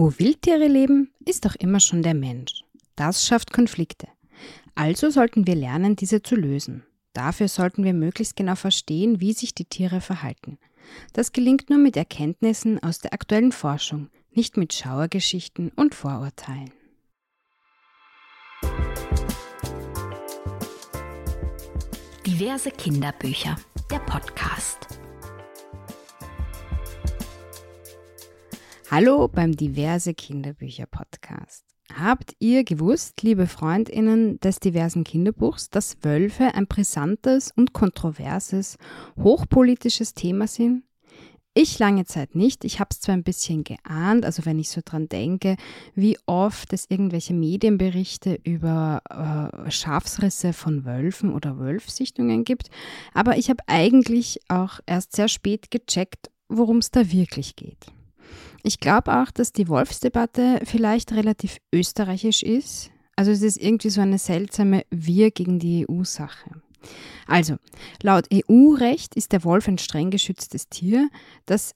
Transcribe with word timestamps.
Wo 0.00 0.18
Wildtiere 0.18 0.66
leben, 0.66 1.10
ist 1.26 1.44
doch 1.44 1.54
immer 1.56 1.78
schon 1.78 2.00
der 2.00 2.14
Mensch. 2.14 2.64
Das 2.96 3.26
schafft 3.26 3.52
Konflikte. 3.52 4.08
Also 4.74 5.10
sollten 5.10 5.46
wir 5.46 5.54
lernen, 5.54 5.94
diese 5.94 6.22
zu 6.22 6.36
lösen. 6.36 6.84
Dafür 7.12 7.48
sollten 7.48 7.84
wir 7.84 7.92
möglichst 7.92 8.34
genau 8.34 8.54
verstehen, 8.54 9.20
wie 9.20 9.34
sich 9.34 9.54
die 9.54 9.66
Tiere 9.66 10.00
verhalten. 10.00 10.56
Das 11.12 11.32
gelingt 11.32 11.68
nur 11.68 11.78
mit 11.78 11.98
Erkenntnissen 11.98 12.82
aus 12.82 13.00
der 13.00 13.12
aktuellen 13.12 13.52
Forschung, 13.52 14.08
nicht 14.30 14.56
mit 14.56 14.72
Schauergeschichten 14.72 15.70
und 15.76 15.94
Vorurteilen. 15.94 16.72
Diverse 22.26 22.70
Kinderbücher, 22.70 23.56
der 23.90 23.98
Podcast. 23.98 24.99
Hallo 28.92 29.28
beim 29.28 29.52
Diverse 29.52 30.14
Kinderbücher 30.14 30.86
Podcast. 30.86 31.64
Habt 31.94 32.32
ihr 32.40 32.64
gewusst, 32.64 33.22
liebe 33.22 33.46
Freundinnen 33.46 34.40
des 34.40 34.58
diversen 34.58 35.04
Kinderbuchs, 35.04 35.70
dass 35.70 35.98
Wölfe 36.02 36.56
ein 36.56 36.66
brisantes 36.66 37.52
und 37.52 37.72
kontroverses, 37.72 38.78
hochpolitisches 39.16 40.14
Thema 40.14 40.48
sind? 40.48 40.82
Ich 41.54 41.78
lange 41.78 42.04
Zeit 42.04 42.34
nicht. 42.34 42.64
Ich 42.64 42.80
habe 42.80 42.88
es 42.90 43.00
zwar 43.00 43.14
ein 43.14 43.22
bisschen 43.22 43.62
geahnt, 43.62 44.24
also 44.24 44.44
wenn 44.44 44.58
ich 44.58 44.70
so 44.70 44.80
dran 44.84 45.08
denke, 45.08 45.54
wie 45.94 46.18
oft 46.26 46.72
es 46.72 46.90
irgendwelche 46.90 47.32
Medienberichte 47.32 48.40
über 48.42 49.02
äh, 49.08 49.70
Schafsrisse 49.70 50.52
von 50.52 50.84
Wölfen 50.84 51.32
oder 51.32 51.60
Wölfsichtungen 51.60 52.42
gibt, 52.42 52.70
aber 53.14 53.38
ich 53.38 53.50
habe 53.50 53.62
eigentlich 53.68 54.40
auch 54.48 54.80
erst 54.86 55.14
sehr 55.14 55.28
spät 55.28 55.70
gecheckt, 55.70 56.32
worum 56.48 56.78
es 56.78 56.90
da 56.90 57.12
wirklich 57.12 57.54
geht. 57.54 57.86
Ich 58.62 58.80
glaube 58.80 59.20
auch, 59.20 59.30
dass 59.30 59.52
die 59.52 59.68
Wolfsdebatte 59.68 60.60
vielleicht 60.64 61.12
relativ 61.12 61.58
österreichisch 61.74 62.42
ist. 62.42 62.90
Also 63.16 63.30
es 63.30 63.42
ist 63.42 63.56
irgendwie 63.56 63.90
so 63.90 64.00
eine 64.00 64.18
seltsame 64.18 64.84
Wir 64.90 65.30
gegen 65.30 65.58
die 65.58 65.86
EU-Sache. 65.88 66.50
Also, 67.26 67.56
laut 68.02 68.26
EU-Recht 68.32 69.14
ist 69.14 69.32
der 69.32 69.44
Wolf 69.44 69.68
ein 69.68 69.78
streng 69.78 70.10
geschütztes 70.10 70.68
Tier, 70.68 71.08
das 71.44 71.74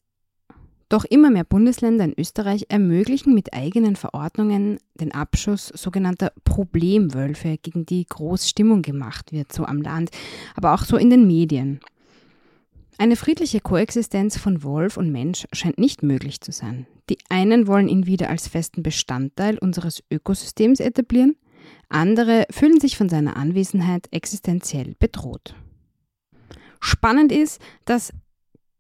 doch 0.89 1.05
immer 1.05 1.31
mehr 1.31 1.45
Bundesländer 1.45 2.05
in 2.05 2.15
Österreich 2.17 2.67
ermöglichen 2.69 3.35
mit 3.35 3.53
eigenen 3.53 3.97
Verordnungen 3.97 4.79
den 4.95 5.13
Abschuss 5.13 5.69
sogenannter 5.69 6.33
Problemwölfe, 6.45 7.59
gegen 7.61 7.85
die 7.85 8.07
groß 8.07 8.49
Stimmung 8.49 8.83
gemacht 8.83 9.33
wird, 9.33 9.53
so 9.53 9.65
am 9.65 9.83
Land, 9.83 10.11
aber 10.55 10.75
auch 10.75 10.85
so 10.85 10.97
in 10.97 11.11
den 11.11 11.27
Medien. 11.27 11.81
Eine 12.97 13.17
friedliche 13.17 13.61
Koexistenz 13.61 14.39
von 14.39 14.63
Wolf 14.63 14.97
und 14.97 15.11
Mensch 15.11 15.47
scheint 15.53 15.79
nicht 15.79 16.03
möglich 16.03 16.41
zu 16.41 16.53
sein. 16.53 16.87
Die 17.11 17.19
einen 17.29 17.67
wollen 17.67 17.89
ihn 17.89 18.07
wieder 18.07 18.31
als 18.31 18.49
festen 18.49 18.83
Bestandteil 18.83 19.59
unseres 19.59 20.03
Ökosystems 20.11 20.81
etablieren, 20.81 21.37
andere 21.89 22.47
fühlen 22.51 22.81
sich 22.81 22.97
von 22.97 23.09
seiner 23.09 23.37
Anwesenheit 23.37 24.09
existenziell 24.11 24.95
bedroht. 24.99 25.55
Spannend 26.81 27.33
ist, 27.33 27.61
dass 27.85 28.13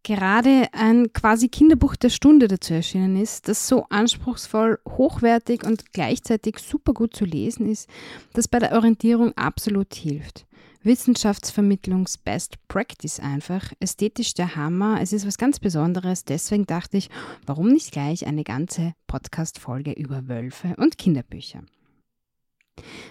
gerade 0.02 0.68
ein 0.72 1.12
quasi 1.12 1.48
Kinderbuch 1.48 1.96
der 1.96 2.10
Stunde 2.10 2.48
dazu 2.48 2.74
erschienen 2.74 3.16
ist, 3.16 3.48
das 3.48 3.66
so 3.66 3.86
anspruchsvoll, 3.88 4.78
hochwertig 4.86 5.64
und 5.64 5.92
gleichzeitig 5.92 6.58
super 6.58 6.92
gut 6.92 7.16
zu 7.16 7.24
lesen 7.24 7.66
ist, 7.66 7.88
das 8.34 8.46
bei 8.46 8.58
der 8.58 8.72
Orientierung 8.72 9.32
absolut 9.36 9.94
hilft. 9.94 10.46
Wissenschaftsvermittlungs-Best 10.84 12.56
Practice 12.68 13.18
einfach. 13.18 13.72
Ästhetisch 13.80 14.34
der 14.34 14.54
Hammer. 14.54 15.00
Es 15.00 15.12
ist 15.12 15.26
was 15.26 15.38
ganz 15.38 15.58
Besonderes. 15.58 16.24
Deswegen 16.24 16.66
dachte 16.66 16.98
ich, 16.98 17.08
warum 17.46 17.68
nicht 17.68 17.92
gleich 17.92 18.26
eine 18.26 18.44
ganze 18.44 18.94
Podcast-Folge 19.06 19.92
über 19.92 20.28
Wölfe 20.28 20.74
und 20.76 20.98
Kinderbücher? 20.98 21.62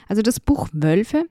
Also 0.08 0.22
das 0.22 0.40
Buch 0.40 0.70
Wölfe 0.72 1.26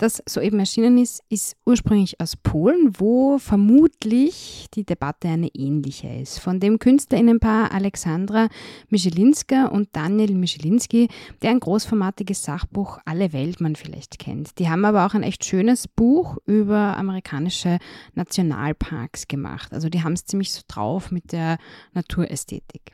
das 0.00 0.22
soeben 0.26 0.58
erschienen 0.58 0.96
ist, 0.96 1.22
ist 1.28 1.56
ursprünglich 1.66 2.20
aus 2.20 2.34
Polen, 2.34 2.92
wo 2.98 3.38
vermutlich 3.38 4.66
die 4.72 4.84
Debatte 4.84 5.28
eine 5.28 5.48
ähnliche 5.54 6.08
ist. 6.08 6.38
Von 6.38 6.58
dem 6.58 6.78
Künstlerinnenpaar 6.78 7.72
Alexandra 7.72 8.48
Michelinska 8.88 9.66
und 9.66 9.90
Daniel 9.92 10.34
Michelinski, 10.34 11.08
der 11.42 11.50
ein 11.50 11.60
großformatiges 11.60 12.42
Sachbuch 12.42 12.98
Alle 13.04 13.34
Welt 13.34 13.60
man 13.60 13.76
vielleicht 13.76 14.18
kennt. 14.18 14.58
Die 14.58 14.70
haben 14.70 14.86
aber 14.86 15.04
auch 15.04 15.12
ein 15.12 15.22
echt 15.22 15.44
schönes 15.44 15.86
Buch 15.86 16.38
über 16.46 16.96
amerikanische 16.96 17.78
Nationalparks 18.14 19.28
gemacht. 19.28 19.74
Also 19.74 19.90
die 19.90 20.02
haben 20.02 20.14
es 20.14 20.24
ziemlich 20.24 20.52
so 20.52 20.62
drauf 20.66 21.10
mit 21.10 21.32
der 21.32 21.58
Naturästhetik. 21.92 22.92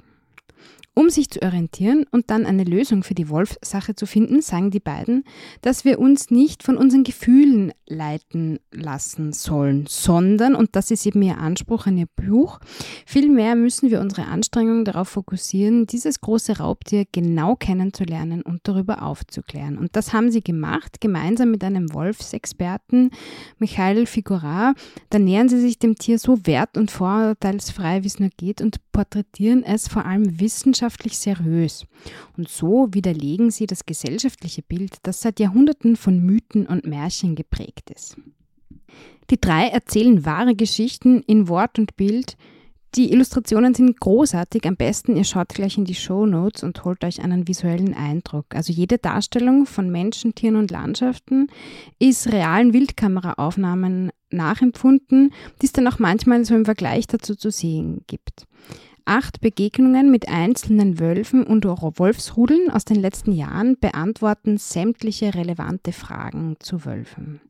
Um 0.99 1.11
sich 1.11 1.29
zu 1.29 1.43
orientieren 1.43 2.07
und 2.11 2.31
dann 2.31 2.47
eine 2.47 2.65
Lösung 2.65 3.03
für 3.03 3.13
die 3.13 3.29
Wolfsache 3.29 3.95
zu 3.95 4.07
finden, 4.07 4.41
sagen 4.41 4.71
die 4.71 4.81
beiden, 4.81 5.25
dass 5.61 5.85
wir 5.85 5.99
uns 5.99 6.31
nicht 6.31 6.63
von 6.63 6.79
unseren 6.79 7.05
Gefühlen 7.05 7.75
leiten 7.87 8.61
lassen 8.73 9.35
sollen, 9.35 9.85
sondern, 9.87 10.55
und 10.55 10.75
das 10.75 10.91
ist 10.91 11.05
eben 11.05 11.21
ihr 11.21 11.37
Anspruch 11.37 11.87
an 11.87 11.99
ihr 11.99 12.09
Buch, 12.17 12.61
vielmehr 13.05 13.57
müssen 13.57 13.91
wir 13.91 14.01
unsere 14.01 14.25
Anstrengungen 14.25 14.87
darauf 14.87 15.11
fokussieren, 15.11 15.87
dieses 15.87 16.23
große 16.23 16.61
Raubtier 16.61 17.05
genau 17.13 17.57
kennenzulernen 17.57 18.41
und 18.41 18.61
darüber 18.63 19.03
aufzuklären. 19.03 19.77
Und 19.77 19.97
das 19.97 20.15
haben 20.15 20.31
sie 20.31 20.41
gemacht, 20.41 21.03
gemeinsam 21.03 21.51
mit 21.51 21.63
einem 21.63 21.93
Wolfsexperten, 21.93 23.11
Michael 23.59 24.07
Figura. 24.07 24.73
Da 25.11 25.19
nähern 25.19 25.51
sie 25.51 25.61
sich 25.61 25.79
dem 25.79 25.97
Tier 25.97 26.19
so 26.19 26.47
wert- 26.47 26.79
und 26.79 26.91
vorurteilsfrei, 26.91 28.03
wie 28.03 28.09
es 28.09 28.19
nur 28.19 28.31
geht 28.35 28.63
und 28.63 28.79
porträtieren 28.93 29.63
es 29.63 29.89
vor 29.89 30.07
allem 30.07 30.41
wissenschaftlich 30.41 30.56
wissenschaftlich 30.57 31.19
seriös. 31.19 31.85
Und 32.37 32.49
so 32.49 32.89
widerlegen 32.93 33.51
sie 33.51 33.67
das 33.67 33.85
gesellschaftliche 33.85 34.63
Bild, 34.63 34.97
das 35.03 35.21
seit 35.21 35.39
Jahrhunderten 35.39 35.97
von 35.97 36.19
Mythen 36.21 36.67
und 36.67 36.87
Märchen 36.87 37.35
geprägt 37.35 37.91
ist. 37.91 38.17
Die 39.31 39.41
drei 39.41 39.69
erzählen 39.69 40.25
wahre 40.25 40.55
Geschichten 40.55 41.23
in 41.27 41.49
Wort 41.49 41.79
und 41.79 41.97
Bild. 41.97 42.37
Die 42.95 43.13
Illustrationen 43.13 43.75
sind 43.75 44.01
großartig. 44.01 44.65
Am 44.67 44.77
besten 44.77 45.17
ihr 45.17 45.25
schaut 45.25 45.51
gleich 45.51 45.77
in 45.77 45.85
die 45.85 45.97
Show 45.97 46.25
Notes 46.25 46.63
und 46.63 46.85
holt 46.85 47.05
euch 47.05 47.21
einen 47.21 47.47
visuellen 47.47 47.93
Eindruck. 47.93 48.47
Also 48.55 48.73
jede 48.73 48.97
Darstellung 48.97 49.67
von 49.67 49.91
Menschen, 49.91 50.35
Tieren 50.35 50.57
und 50.57 50.71
Landschaften 50.71 51.49
ist 51.99 52.33
realen 52.33 52.73
Wildkameraaufnahmen 52.73 54.11
nachempfunden, 54.31 55.35
die 55.61 55.67
es 55.67 55.73
dann 55.73 55.89
auch 55.89 55.99
manchmal 55.99 56.45
so 56.45 56.55
im 56.55 56.65
Vergleich 56.65 57.07
dazu 57.07 57.35
zu 57.35 57.51
sehen 57.51 58.03
gibt 58.07 58.47
acht 59.07 59.41
Begegnungen 59.41 60.11
mit 60.11 60.29
einzelnen 60.29 60.99
Wölfen 60.99 61.45
und 61.45 61.65
Wolfsrudeln 61.65 62.71
aus 62.71 62.85
den 62.85 62.97
letzten 62.97 63.33
Jahren 63.33 63.79
beantworten 63.79 64.59
sämtliche 64.59 65.35
relevante 65.35 65.93
Fragen 65.93 66.57
zu 66.59 66.85
Wölfen. 66.85 67.41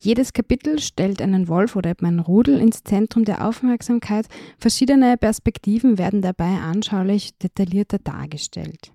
Jedes 0.00 0.32
Kapitel 0.32 0.80
stellt 0.80 1.22
einen 1.22 1.46
Wolf 1.46 1.76
oder 1.76 1.94
ein 2.02 2.18
Rudel 2.18 2.58
ins 2.58 2.82
Zentrum 2.82 3.24
der 3.24 3.46
Aufmerksamkeit. 3.46 4.26
Verschiedene 4.58 5.16
Perspektiven 5.16 5.98
werden 5.98 6.22
dabei 6.22 6.58
anschaulich 6.58 7.36
detaillierter 7.38 7.98
dargestellt. 7.98 8.92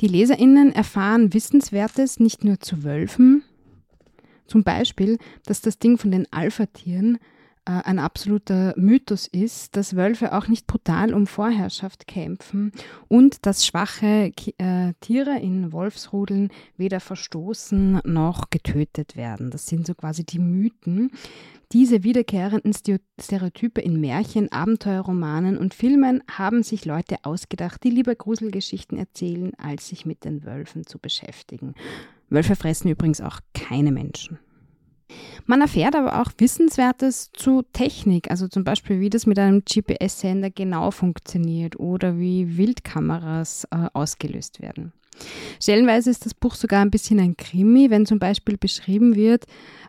Die 0.00 0.08
LeserInnen 0.08 0.72
erfahren 0.72 1.32
Wissenswertes 1.34 2.18
nicht 2.18 2.42
nur 2.42 2.58
zu 2.58 2.82
Wölfen, 2.82 3.44
zum 4.46 4.64
Beispiel, 4.64 5.18
dass 5.44 5.60
das 5.60 5.78
Ding 5.78 5.96
von 5.96 6.10
den 6.10 6.26
Alpha-Tieren 6.32 7.18
ein 7.64 7.98
absoluter 7.98 8.74
Mythos 8.76 9.26
ist, 9.26 9.76
dass 9.76 9.96
Wölfe 9.96 10.32
auch 10.32 10.48
nicht 10.48 10.66
brutal 10.66 11.14
um 11.14 11.26
Vorherrschaft 11.26 12.06
kämpfen 12.06 12.72
und 13.08 13.46
dass 13.46 13.66
schwache 13.66 14.32
äh, 14.58 14.92
Tiere 15.00 15.38
in 15.38 15.72
Wolfsrudeln 15.72 16.50
weder 16.76 17.00
verstoßen 17.00 18.00
noch 18.04 18.50
getötet 18.50 19.16
werden. 19.16 19.50
Das 19.50 19.66
sind 19.66 19.86
so 19.86 19.94
quasi 19.94 20.24
die 20.24 20.38
Mythen. 20.38 21.10
Diese 21.72 22.02
wiederkehrenden 22.02 22.72
Stereotype 22.72 23.80
in 23.80 24.00
Märchen, 24.00 24.50
Abenteuerromanen 24.50 25.56
und 25.56 25.72
Filmen 25.72 26.22
haben 26.28 26.64
sich 26.64 26.84
Leute 26.84 27.18
ausgedacht, 27.22 27.84
die 27.84 27.90
lieber 27.90 28.14
Gruselgeschichten 28.16 28.98
erzählen, 28.98 29.52
als 29.54 29.88
sich 29.88 30.04
mit 30.04 30.24
den 30.24 30.44
Wölfen 30.44 30.84
zu 30.84 30.98
beschäftigen. 30.98 31.74
Wölfe 32.28 32.56
fressen 32.56 32.88
übrigens 32.88 33.20
auch 33.20 33.38
keine 33.54 33.92
Menschen. 33.92 34.40
Man 35.50 35.62
erfährt 35.62 35.96
aber 35.96 36.20
auch 36.20 36.30
Wissenswertes 36.38 37.32
zu 37.32 37.62
Technik, 37.72 38.30
also 38.30 38.46
zum 38.46 38.62
Beispiel, 38.62 39.00
wie 39.00 39.10
das 39.10 39.26
mit 39.26 39.36
einem 39.36 39.64
GPS-Sender 39.64 40.48
genau 40.48 40.92
funktioniert 40.92 41.80
oder 41.80 42.20
wie 42.20 42.56
Wildkameras 42.56 43.66
äh, 43.72 43.88
ausgelöst 43.92 44.62
werden. 44.62 44.92
Stellenweise 45.60 46.10
ist 46.10 46.24
das 46.24 46.34
Buch 46.34 46.54
sogar 46.54 46.80
ein 46.80 46.90
bisschen 46.90 47.20
ein 47.20 47.36
Krimi, 47.36 47.90
wenn 47.90 48.06
zum 48.06 48.18
Beispiel 48.18 48.56
beschrieben 48.56 49.14
wird, 49.14 49.44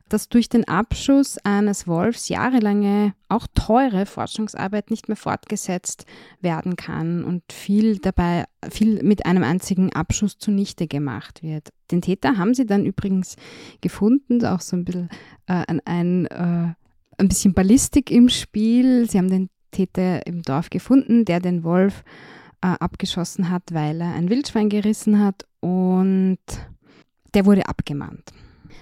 dass 0.10 0.28
durch 0.28 0.50
den 0.50 0.68
Abschuss 0.68 1.38
eines 1.44 1.88
Wolfs 1.88 2.28
jahrelange, 2.28 3.14
auch 3.30 3.48
teure 3.56 4.06
Forschungsarbeit 4.06 4.92
nicht 4.92 5.08
mehr 5.08 5.16
fortgesetzt 5.16 6.06
werden 6.42 6.76
kann 6.76 7.24
und 7.24 7.44
viel 7.52 7.98
dabei, 8.00 8.44
viel 8.70 9.02
mit 9.04 9.26
einem 9.26 9.44
einzigen 9.44 9.94
Abschuss 9.94 10.38
zunichte 10.38 10.88
gemacht 10.88 11.44
wird. 11.44 11.70
Den 11.92 12.02
Täter 12.02 12.38
haben 12.38 12.54
sie 12.54 12.66
dann 12.66 12.86
übrigens 12.86 13.38
gefunden, 13.80 14.46
auch 14.46 14.60
so 14.60 14.76
ein 14.76 14.84
bisschen 14.84 15.10
äh, 15.48 15.64
ein, 15.86 16.26
äh, 16.26 16.74
ein 17.18 17.28
bisschen 17.28 17.54
Ballistik 17.54 18.12
im 18.12 18.28
Spiel. 18.28 19.10
Sie 19.10 19.18
haben 19.18 19.30
den 19.30 19.50
Täter 19.72 20.28
im 20.28 20.42
Dorf 20.42 20.70
gefunden, 20.70 21.24
der 21.24 21.40
den 21.40 21.64
Wolf 21.64 22.04
äh, 22.62 22.68
abgeschossen 22.80 23.50
hat, 23.50 23.64
weil 23.72 24.02
er 24.02 24.14
ein 24.14 24.30
Wildschwein 24.30 24.70
gerissen 24.70 25.20
hat 25.24 25.46
und 25.60 26.40
der 27.34 27.46
wurde 27.46 27.68
abgemahnt. 27.68 28.32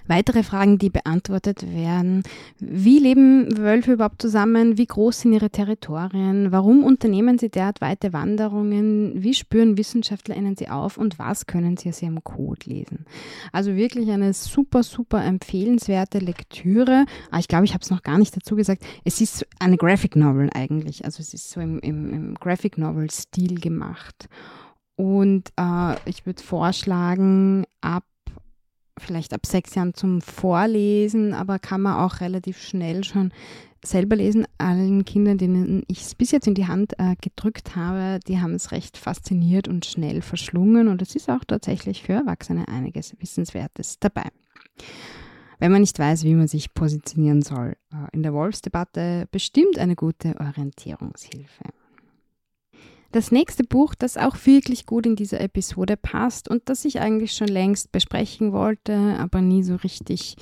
Weitere 0.07 0.44
Fragen, 0.44 0.77
die 0.77 0.89
beantwortet 0.89 1.74
werden. 1.74 2.24
Wie 2.59 3.00
leben 3.00 3.57
Wölfe 3.57 3.94
überhaupt 3.94 4.21
zusammen? 4.21 4.77
Wie 4.77 4.86
groß 4.86 5.21
sind 5.21 5.33
ihre 5.33 5.50
Territorien? 5.50 6.51
Warum 6.51 6.83
unternehmen 6.83 7.38
sie 7.38 7.50
derart 7.50 7.81
weite 7.81 8.13
Wanderungen? 8.13 9.21
Wie 9.21 9.33
spüren 9.33 9.77
WissenschaftlerInnen 9.77 10.56
sie 10.56 10.69
auf? 10.69 10.97
Und 10.97 11.19
was 11.19 11.45
können 11.45 11.77
sie 11.77 11.89
aus 11.89 12.01
ihrem 12.01 12.24
Code 12.24 12.69
lesen? 12.69 13.06
Also 13.51 13.75
wirklich 13.75 14.09
eine 14.09 14.33
super, 14.33 14.83
super 14.83 15.24
empfehlenswerte 15.24 16.19
Lektüre. 16.19 17.06
Ah, 17.31 17.39
ich 17.39 17.47
glaube, 17.47 17.65
ich 17.65 17.74
habe 17.74 17.83
es 17.83 17.91
noch 17.91 18.03
gar 18.03 18.18
nicht 18.18 18.36
dazu 18.36 18.56
gesagt. 18.56 18.83
Es 19.03 19.21
ist 19.21 19.45
eine 19.59 19.77
Graphic 19.77 20.15
Novel 20.15 20.50
eigentlich. 20.53 21.06
Also 21.06 21.21
es 21.21 21.33
ist 21.33 21.50
so 21.50 21.62
im, 21.62 21.80
im, 21.80 22.13
im 22.13 22.36
Graphic 22.36 22.77
Novel 22.77 23.09
Stil 23.12 23.59
gemacht. 23.59 24.27
Und 24.95 25.53
äh, 25.57 25.95
ich 26.09 26.25
würde 26.25 26.44
vorschlagen, 26.44 27.65
ab 27.80 28.03
vielleicht 29.00 29.34
ab 29.34 29.46
sechs 29.46 29.75
Jahren 29.75 29.94
zum 29.94 30.22
Vorlesen, 30.22 31.34
aber 31.34 31.60
kann 31.60 31.81
man 31.81 31.98
auch 31.98 32.22
relativ 32.22 32.62
schnell 32.62 33.04
schon 33.04 33.31
selber 33.84 34.16
lesen. 34.16 34.46
Allen 34.57 35.06
Kindern, 35.06 35.38
denen 35.38 35.84
ich 35.88 36.01
es 36.01 36.16
bis 36.16 36.31
jetzt 36.31 36.48
in 36.48 36.54
die 36.54 36.68
Hand 36.68 36.94
äh, 37.00 37.16
gedrückt 37.22 37.75
habe, 37.75 38.19
die 38.28 38.40
haben 38.40 38.54
es 38.54 38.72
recht 38.72 38.98
fasziniert 38.98 39.68
und 39.68 39.86
schnell 39.86 40.22
verschlungen 40.22 40.88
und 40.88 41.01
es 41.01 41.16
ist 41.16 41.30
auch 41.30 41.44
tatsächlich 41.46 42.04
für 42.04 42.13
Erwachsene 42.13 42.68
einiges 42.68 43.16
Wissenswertes 43.19 44.00
dabei. 44.00 44.30
Wenn 45.60 45.72
man 45.72 45.81
nicht 45.81 46.00
weiß, 46.00 46.24
wie 46.24 46.36
man 46.36 46.48
sich 46.48 46.74
positionieren 46.74 47.42
soll 47.42 47.75
äh, 47.92 48.07
in 48.13 48.24
der 48.24 48.34
Wolfsdebatte, 48.34 49.28
bestimmt 49.31 49.78
eine 49.78 49.96
gute 49.96 50.36
Orientierungshilfe. 50.40 51.63
Das 53.12 53.32
nächste 53.32 53.64
Buch, 53.64 53.96
das 53.96 54.18
auch 54.18 54.36
wirklich 54.46 54.86
gut 54.86 55.08
in 55.08 55.16
diese 55.16 55.40
Episode 55.40 55.98
passt 55.98 56.48
und 56.48 56.70
das 56.70 56.86
ich 56.86 57.00
eigentlich 57.00 57.32
schon 57.32 57.48
längst 57.48 57.92
besprechen 57.92 58.52
wollte, 58.54 58.96
aber 59.18 59.42
nie 59.42 59.64
so 59.64 59.76
richtig, 59.78 60.36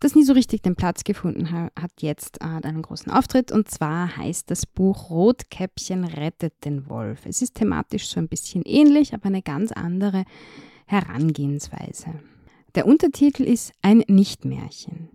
das 0.00 0.14
nie 0.14 0.22
so 0.22 0.32
richtig 0.32 0.62
den 0.62 0.74
Platz 0.74 1.04
gefunden 1.04 1.50
hat, 1.50 1.70
hat 1.78 1.90
jetzt 2.00 2.40
äh, 2.40 2.46
einen 2.46 2.80
großen 2.80 3.12
Auftritt. 3.12 3.52
Und 3.52 3.70
zwar 3.70 4.16
heißt 4.16 4.50
das 4.50 4.64
Buch 4.64 5.10
Rotkäppchen 5.10 6.04
rettet 6.04 6.64
den 6.64 6.88
Wolf. 6.88 7.26
Es 7.26 7.42
ist 7.42 7.56
thematisch 7.56 8.08
so 8.08 8.20
ein 8.20 8.28
bisschen 8.28 8.62
ähnlich, 8.64 9.12
aber 9.12 9.26
eine 9.26 9.42
ganz 9.42 9.70
andere 9.72 10.24
Herangehensweise. 10.86 12.14
Der 12.74 12.86
Untertitel 12.86 13.42
ist 13.42 13.72
Ein 13.82 14.02
Nichtmärchen. 14.08 15.10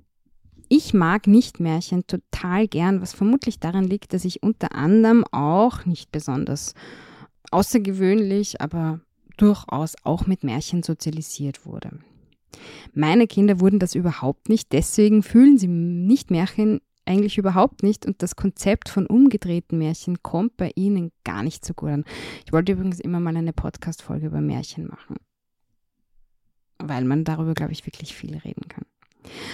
Ich 0.76 0.92
mag 0.92 1.28
Nichtmärchen 1.28 2.08
total 2.08 2.68
gern, 2.68 3.00
was 3.00 3.14
vermutlich 3.14 3.60
daran 3.60 3.84
liegt, 3.84 4.12
dass 4.12 4.26
ich 4.26 4.42
unter 4.42 4.74
anderem 4.74 5.24
auch 5.32 5.86
nicht 5.86 6.12
besonders 6.12 6.74
außergewöhnlich, 7.52 8.60
aber 8.60 9.00
durchaus 9.38 9.94
auch 10.02 10.26
mit 10.26 10.44
Märchen 10.44 10.82
sozialisiert 10.82 11.68
wurde. 11.68 12.00
Meine 12.92 13.28
Kinder 13.28 13.60
wurden 13.60 13.78
das 13.78 13.94
überhaupt 13.94 14.50
nicht, 14.50 14.72
deswegen 14.72 15.22
fühlen 15.22 15.60
sie 15.60 15.68
Nichtmärchen 15.68 16.82
eigentlich 17.06 17.38
überhaupt 17.38 17.84
nicht 17.84 18.08
und 18.08 18.24
das 18.24 18.36
Konzept 18.36 18.90
von 18.90 19.06
umgedrehten 19.06 19.78
Märchen 19.78 20.24
kommt 20.24 20.58
bei 20.58 20.72
ihnen 20.74 21.12
gar 21.24 21.44
nicht 21.44 21.64
so 21.64 21.76
gut 21.76 21.90
an. 21.90 22.06
Ich 22.48 22.52
wollte 22.52 22.72
übrigens 22.72 23.00
immer 23.00 23.20
mal 23.20 23.38
eine 23.38 23.54
Podcast-Folge 23.54 24.26
über 24.26 24.42
Märchen 24.42 24.88
machen, 24.88 25.18
weil 26.80 27.06
man 27.06 27.26
darüber, 27.26 27.54
glaube 27.54 27.74
ich, 27.74 27.86
wirklich 27.86 28.16
viel 28.16 28.36
reden 28.38 28.68
kann. 28.70 28.86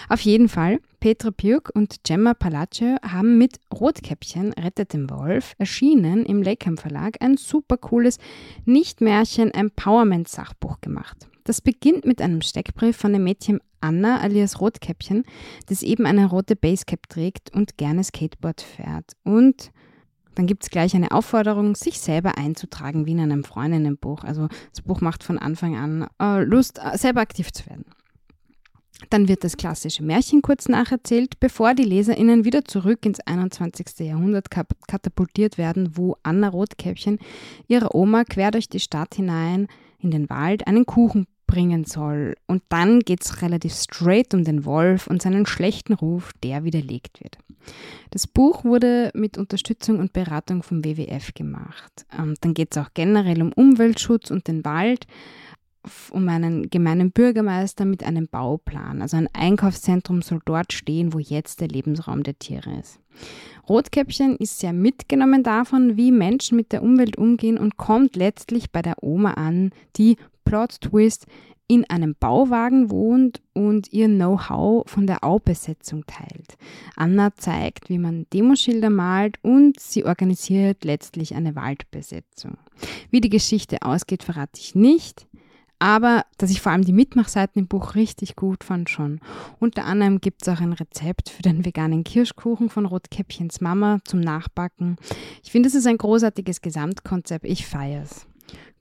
Auf 0.08 0.22
jeden 0.22 0.48
Fall, 0.50 0.80
Petra 1.00 1.30
Piuk 1.32 1.72
und 1.74 2.04
Gemma 2.04 2.34
Palacio 2.34 2.98
haben 3.02 3.38
mit 3.38 3.60
Rotkäppchen 3.74 4.52
rettet 4.54 4.92
den 4.94 5.10
Wolf 5.10 5.54
erschienen 5.58 6.26
im 6.26 6.44
Lakeham 6.44 6.78
Verlag 6.78 7.16
ein 7.22 7.38
super 7.38 7.78
cooles 7.78 8.18
Nicht-Märchen-Empowerment-Sachbuch 8.66 10.82
gemacht. 10.82 11.30
Das 11.46 11.62
beginnt 11.62 12.04
mit 12.06 12.22
einem 12.22 12.42
Steckbrief 12.42 12.98
von 12.98 13.14
dem 13.14 13.24
Mädchen 13.24 13.62
Anna 13.82 14.20
alias 14.20 14.60
Rotkäppchen, 14.60 15.24
das 15.68 15.84
eben 15.84 16.06
eine 16.06 16.28
rote 16.28 16.56
Basecap 16.56 17.08
trägt 17.10 17.56
und 17.56 17.78
gerne 17.78 18.04
Skateboard 18.04 18.62
fährt. 18.62 19.14
Und 19.24 19.72
dann 20.36 20.48
gibt 20.48 20.64
es 20.64 20.70
gleich 20.70 20.96
eine 20.96 21.12
Aufforderung, 21.12 21.76
sich 21.76 22.00
selber 22.00 22.38
einzutragen, 22.38 23.06
wie 23.06 23.12
in 23.12 23.20
einem 23.20 23.44
Freundinnenbuch. 23.44 24.24
Also 24.24 24.48
das 24.72 24.84
Buch 24.84 25.02
macht 25.02 25.24
von 25.24 25.38
Anfang 25.38 25.76
an 25.76 26.08
äh, 26.22 26.44
Lust, 26.44 26.80
äh, 26.80 26.98
selber 26.98 27.22
aktiv 27.22 27.52
zu 27.52 27.70
werden. 27.70 27.86
Dann 29.10 29.28
wird 29.28 29.44
das 29.44 29.58
klassische 29.58 30.04
Märchen 30.04 30.42
kurz 30.42 30.68
nacherzählt, 30.68 31.40
bevor 31.40 31.74
die 31.74 31.84
LeserInnen 31.84 32.44
wieder 32.44 32.66
zurück 32.66 33.06
ins 33.06 33.20
21. 33.22 34.00
Jahrhundert 34.00 34.50
katapultiert 34.52 35.58
werden, 35.58 35.96
wo 35.96 36.18
Anna 36.24 36.50
Rotkäppchen 36.50 37.18
ihrer 37.68 37.96
Oma 37.96 38.24
quer 38.26 38.52
durch 38.52 38.70
die 38.70 38.80
Stadt 38.80 39.16
hinein 39.16 39.68
in 40.00 40.12
den 40.12 40.30
Wald 40.30 40.68
einen 40.68 40.86
Kuchen 40.86 41.28
bringen 41.48 41.86
soll. 41.86 42.36
Und 42.46 42.62
dann 42.70 43.00
geht 43.00 43.24
es 43.24 43.42
relativ 43.42 43.74
straight 43.74 44.34
um 44.34 44.44
den 44.44 44.66
Wolf 44.66 45.08
und 45.08 45.22
seinen 45.22 45.46
schlechten 45.46 45.94
Ruf, 45.94 46.32
der 46.44 46.64
widerlegt 46.64 47.22
wird. 47.22 47.38
Das 48.12 48.28
Buch 48.28 48.64
wurde 48.64 49.12
mit 49.14 49.38
Unterstützung 49.38 50.00
und 50.00 50.14
Beratung 50.14 50.62
vom 50.62 50.84
WWF 50.86 51.34
gemacht. 51.34 52.06
Ähm, 52.18 52.36
dann 52.42 52.54
geht 52.54 52.70
es 52.72 52.78
auch 52.78 52.90
generell 52.94 53.42
um 53.42 53.52
Umweltschutz 53.54 54.30
und 54.32 54.48
den 54.48 54.64
Wald 54.64 55.08
um 56.12 56.28
einen 56.28 56.70
gemeinen 56.70 57.12
Bürgermeister 57.12 57.86
mit 57.86 58.04
einem 58.04 58.28
Bauplan. 58.28 59.02
Also 59.02 59.18
ein 59.18 59.30
Einkaufszentrum 59.34 60.22
soll 60.22 60.42
dort 60.46 60.74
stehen, 60.74 61.14
wo 61.14 61.20
jetzt 61.20 61.62
der 61.62 61.68
Lebensraum 61.68 62.24
der 62.24 62.38
Tiere 62.38 62.80
ist. 62.80 63.00
Rotkäppchen 63.68 64.36
ist 64.38 64.60
sehr 64.60 64.74
mitgenommen 64.74 65.44
davon, 65.44 65.96
wie 65.96 66.12
Menschen 66.12 66.56
mit 66.56 66.72
der 66.72 66.84
Umwelt 66.84 67.18
umgehen 67.18 67.58
und 67.58 67.78
kommt 67.78 68.16
letztlich 68.16 68.72
bei 68.72 68.82
der 68.82 69.04
Oma 69.04 69.34
an, 69.34 69.72
die 69.96 70.18
Plot 70.44 70.82
Twist 70.82 71.28
in 71.70 71.88
einem 71.88 72.16
Bauwagen 72.20 72.90
wohnt 72.90 73.42
und 73.54 73.94
ihr 73.94 74.08
Know-how 74.08 74.90
von 74.90 75.06
der 75.06 75.24
Aubesetzung 75.24 76.04
teilt. 76.08 76.58
Anna 76.96 77.36
zeigt, 77.36 77.90
wie 77.90 78.00
man 78.00 78.26
Demoschilder 78.34 78.90
malt 78.90 79.38
und 79.44 79.80
sie 79.80 80.04
organisiert 80.04 80.84
letztlich 80.84 81.36
eine 81.36 81.56
Waldbesetzung. 81.56 82.58
Wie 83.12 83.22
die 83.22 83.30
Geschichte 83.30 83.84
ausgeht, 83.84 84.24
verrate 84.24 84.60
ich 84.60 84.74
nicht. 84.74 85.28
Aber 85.80 86.26
dass 86.38 86.52
ich 86.52 86.62
vor 86.62 86.74
allem 86.74 86.84
die 86.84 86.94
Mitmachseiten 86.94 87.62
im 87.62 87.68
Buch 87.68 87.96
richtig 87.96 88.36
gut 88.36 88.66
fand 88.66 88.90
schon. 88.90 89.22
Unter 89.60 89.86
anderem 89.86 90.20
gibt 90.20 90.42
es 90.42 90.50
auch 90.50 90.60
ein 90.60 90.74
Rezept 90.74 91.30
für 91.30 91.42
den 91.42 91.64
veganen 91.66 92.04
Kirschkuchen 92.04 92.70
von 92.70 92.86
Rotkäppchens 92.86 93.62
Mama 93.62 94.00
zum 94.04 94.20
Nachbacken. 94.20 94.98
Ich 95.42 95.52
finde, 95.52 95.70
es 95.70 95.76
ist 95.76 95.88
ein 95.88 95.98
großartiges 95.98 96.62
Gesamtkonzept. 96.62 97.46
Ich 97.46 97.66
feiere 97.66 98.04
es. 98.04 98.28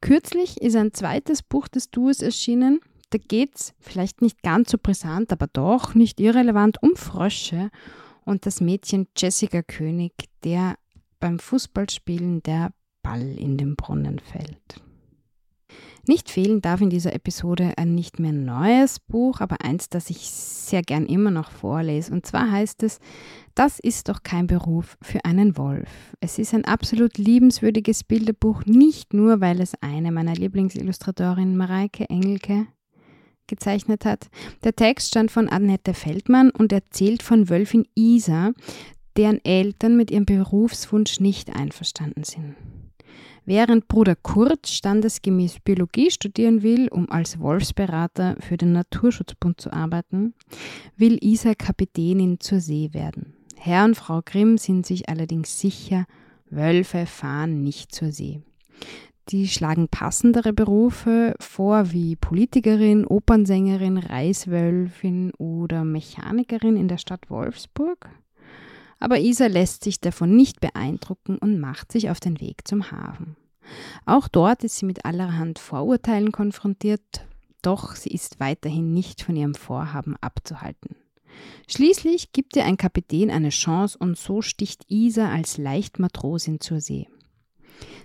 Kürzlich 0.01 0.61
ist 0.61 0.77
ein 0.77 0.93
zweites 0.93 1.43
Buch 1.43 1.69
des 1.69 1.91
Duos 1.91 2.21
erschienen. 2.21 2.81
Da 3.11 3.19
geht 3.19 3.55
es 3.55 3.75
vielleicht 3.79 4.21
nicht 4.21 4.43
ganz 4.43 4.71
so 4.71 4.79
brisant, 4.83 5.33
aber 5.33 5.47
doch 5.47 5.95
nicht 5.95 6.21
irrelevant 6.21 6.83
um 6.83 6.95
Frösche 6.97 7.71
und 8.25 8.45
das 8.45 8.61
Mädchen 8.61 9.07
Jessica 9.17 9.63
König, 9.63 10.13
der 10.45 10.77
beim 11.21 11.39
Fußballspielen 11.39 12.43
der 12.43 12.73
Ball 13.03 13.39
in 13.39 13.57
den 13.57 13.77
Brunnen 13.77 14.19
fällt. 14.19 14.83
Nicht 16.07 16.31
fehlen 16.31 16.61
darf 16.61 16.81
in 16.81 16.91
dieser 16.91 17.15
Episode 17.15 17.75
ein 17.77 17.95
nicht 17.95 18.19
mehr 18.19 18.33
neues 18.33 18.99
Buch, 18.99 19.41
aber 19.41 19.63
eins, 19.63 19.89
das 19.89 20.11
ich 20.11 20.31
sehr 20.31 20.83
gern 20.83 21.07
immer 21.07 21.31
noch 21.31 21.51
vorlese. 21.51 22.13
Und 22.13 22.27
zwar 22.27 22.51
heißt 22.51 22.83
es, 22.83 23.01
das 23.55 23.79
ist 23.79 24.09
doch 24.09 24.23
kein 24.23 24.47
Beruf 24.47 24.97
für 25.03 25.25
einen 25.25 25.57
Wolf. 25.57 25.89
Es 26.21 26.39
ist 26.39 26.55
ein 26.55 26.65
absolut 26.65 27.19
liebenswürdiges 27.19 28.05
Bilderbuch, 28.05 28.65
nicht 28.65 29.15
nur, 29.15 29.41
weil 29.41 29.61
es 29.61 29.75
eine 29.83 30.13
meiner 30.13 30.35
Lieblingsillustratorinnen 30.35 31.57
Mareike 31.57 32.09
Engelke 32.09 32.67
gezeichnet 33.49 34.05
hat. 34.05 34.29
Der 34.63 34.77
Text 34.77 35.09
stand 35.09 35.31
von 35.31 35.49
Annette 35.49 35.95
Feldmann 35.95 36.51
und 36.51 36.73
erzählt 36.73 37.23
von 37.23 37.49
Wölfin 37.49 37.87
Isa, 37.95 38.53
deren 39.17 39.45
Eltern 39.45 39.97
mit 39.97 40.11
ihrem 40.11 40.27
Berufswunsch 40.27 41.19
nicht 41.19 41.55
einverstanden 41.55 42.23
sind. 42.23 42.55
Während 43.49 43.89
Bruder 43.89 44.15
Kurt 44.15 44.67
standesgemäß 44.67 45.61
Biologie 45.61 46.11
studieren 46.11 46.63
will, 46.63 46.89
um 46.89 47.11
als 47.11 47.41
Wolfsberater 47.41 48.37
für 48.41 48.59
den 48.59 48.73
Naturschutzbund 48.73 49.59
zu 49.59 49.73
arbeiten, 49.73 50.35
will 50.99 51.17
Isa 51.23 51.55
Kapitänin 51.55 52.41
zur 52.41 52.61
See 52.61 52.91
werden. 52.93 53.33
Herr 53.57 53.87
und 53.87 53.95
Frau 53.95 54.21
Grimm 54.23 54.59
sind 54.59 54.85
sich 54.85 55.09
allerdings 55.09 55.59
sicher, 55.59 56.05
Wölfe 56.51 57.07
fahren 57.07 57.63
nicht 57.63 57.95
zur 57.95 58.13
See. 58.13 58.43
Die 59.31 59.49
schlagen 59.49 59.89
passendere 59.89 60.53
Berufe 60.53 61.35
vor 61.41 61.91
wie 61.91 62.17
Politikerin, 62.17 63.07
Opernsängerin, 63.07 63.97
Reiswölfin 63.97 65.33
oder 65.39 65.85
Mechanikerin 65.85 66.77
in 66.77 66.89
der 66.89 66.99
Stadt 66.99 67.31
Wolfsburg. 67.31 68.11
Aber 68.99 69.21
Isa 69.21 69.47
lässt 69.47 69.85
sich 69.85 70.01
davon 70.01 70.35
nicht 70.35 70.61
beeindrucken 70.61 71.39
und 71.39 71.61
macht 71.61 71.93
sich 71.93 72.11
auf 72.11 72.21
den 72.21 72.41
Weg 72.41 72.67
zum 72.67 72.91
Hafen. 72.91 73.37
Auch 74.07 74.29
dort 74.29 74.65
ist 74.65 74.77
sie 74.79 74.87
mit 74.87 75.05
allerhand 75.05 75.59
Vorurteilen 75.59 76.33
konfrontiert, 76.33 77.27
doch 77.63 77.95
sie 77.95 78.11
ist 78.11 78.41
weiterhin 78.41 78.93
nicht 78.95 79.23
von 79.23 79.37
ihrem 79.37 79.55
Vorhaben 79.55 80.17
abzuhalten. 80.21 80.97
Schließlich 81.69 82.33
gibt 82.33 82.57
ihr 82.57 82.65
ein 82.65 82.77
Kapitän 82.77 83.31
eine 83.31 83.51
Chance 83.51 83.99
und 83.99 84.17
so 84.17 84.43
sticht 84.43 84.85
Isa 84.89 85.31
als 85.31 85.59
Leichtmatrosin 85.59 86.61
zur 86.61 86.81
See. 86.81 87.09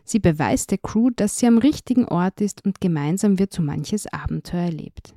Sie 0.03 0.19
beweist 0.19 0.71
der 0.71 0.77
Crew, 0.77 1.09
dass 1.15 1.39
sie 1.39 1.47
am 1.47 1.57
richtigen 1.57 2.05
Ort 2.05 2.41
ist 2.41 2.65
und 2.65 2.81
gemeinsam 2.81 3.39
wird 3.39 3.53
so 3.53 3.61
manches 3.61 4.05
Abenteuer 4.07 4.65
erlebt. 4.65 5.15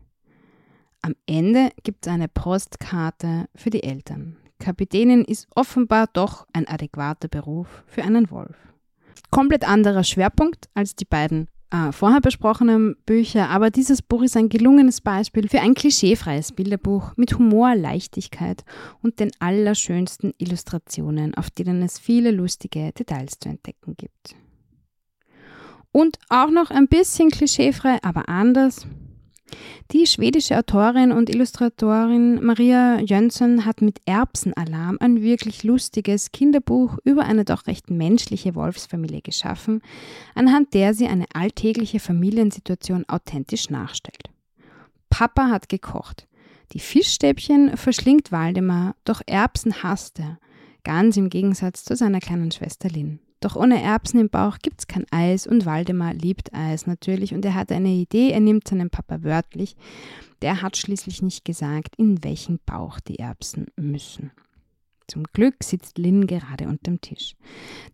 Am 1.02 1.14
Ende 1.26 1.70
gibt 1.82 2.06
es 2.06 2.12
eine 2.12 2.28
Postkarte 2.28 3.48
für 3.54 3.70
die 3.70 3.82
Eltern. 3.82 4.36
Kapitänin 4.58 5.24
ist 5.24 5.48
offenbar 5.54 6.08
doch 6.12 6.46
ein 6.52 6.66
adäquater 6.66 7.28
Beruf 7.28 7.84
für 7.86 8.02
einen 8.02 8.30
Wolf. 8.30 8.56
Komplett 9.30 9.68
anderer 9.68 10.04
Schwerpunkt 10.04 10.68
als 10.74 10.94
die 10.94 11.04
beiden 11.04 11.48
äh, 11.70 11.90
vorher 11.92 12.20
besprochenen 12.20 12.96
Bücher, 13.06 13.50
aber 13.50 13.70
dieses 13.70 14.00
Buch 14.00 14.22
ist 14.22 14.36
ein 14.36 14.48
gelungenes 14.48 15.00
Beispiel 15.00 15.48
für 15.48 15.60
ein 15.60 15.74
klischeefreies 15.74 16.52
Bilderbuch 16.52 17.12
mit 17.16 17.38
Humor, 17.38 17.74
Leichtigkeit 17.74 18.64
und 19.02 19.18
den 19.18 19.30
allerschönsten 19.40 20.32
Illustrationen, 20.38 21.34
auf 21.34 21.50
denen 21.50 21.82
es 21.82 21.98
viele 21.98 22.30
lustige 22.30 22.92
Details 22.92 23.38
zu 23.40 23.48
entdecken 23.48 23.96
gibt. 23.96 24.36
Und 25.90 26.18
auch 26.28 26.50
noch 26.50 26.70
ein 26.70 26.88
bisschen 26.88 27.30
klischeefrei, 27.30 27.98
aber 28.02 28.28
anders. 28.28 28.86
Die 29.92 30.06
schwedische 30.06 30.58
Autorin 30.58 31.12
und 31.12 31.30
Illustratorin 31.30 32.44
Maria 32.44 32.98
Jönsson 33.00 33.64
hat 33.64 33.82
mit 33.82 34.00
Erbsenalarm 34.04 34.98
ein 35.00 35.22
wirklich 35.22 35.62
lustiges 35.62 36.32
Kinderbuch 36.32 36.98
über 37.04 37.24
eine 37.24 37.44
doch 37.44 37.66
recht 37.66 37.90
menschliche 37.90 38.54
Wolfsfamilie 38.54 39.22
geschaffen, 39.22 39.82
anhand 40.34 40.74
der 40.74 40.94
sie 40.94 41.06
eine 41.06 41.26
alltägliche 41.34 42.00
Familiensituation 42.00 43.04
authentisch 43.08 43.70
nachstellt. 43.70 44.30
Papa 45.10 45.48
hat 45.48 45.68
gekocht. 45.68 46.26
Die 46.72 46.80
Fischstäbchen 46.80 47.76
verschlingt 47.76 48.32
Waldemar, 48.32 48.96
doch 49.04 49.22
Erbsen 49.26 49.84
hasst 49.84 50.18
er, 50.18 50.38
ganz 50.82 51.16
im 51.16 51.30
Gegensatz 51.30 51.84
zu 51.84 51.94
seiner 51.94 52.18
kleinen 52.18 52.50
Schwester 52.50 52.88
Lynn. 52.88 53.20
Doch 53.40 53.54
ohne 53.54 53.82
Erbsen 53.82 54.20
im 54.20 54.30
Bauch 54.30 54.58
gibt's 54.62 54.86
kein 54.86 55.04
Eis 55.10 55.46
und 55.46 55.66
Waldemar 55.66 56.14
liebt 56.14 56.54
Eis 56.54 56.86
natürlich 56.86 57.34
und 57.34 57.44
er 57.44 57.54
hat 57.54 57.70
eine 57.70 57.90
Idee, 57.90 58.30
er 58.30 58.40
nimmt 58.40 58.66
seinen 58.66 58.90
Papa 58.90 59.22
wörtlich. 59.22 59.76
Der 60.42 60.62
hat 60.62 60.76
schließlich 60.76 61.22
nicht 61.22 61.44
gesagt, 61.44 61.96
in 61.96 62.22
welchen 62.24 62.58
Bauch 62.64 63.00
die 63.00 63.18
Erbsen 63.18 63.66
müssen. 63.76 64.30
Zum 65.08 65.24
Glück 65.32 65.62
sitzt 65.62 65.98
Lynn 65.98 66.26
gerade 66.26 66.66
unterm 66.66 67.00
Tisch. 67.00 67.36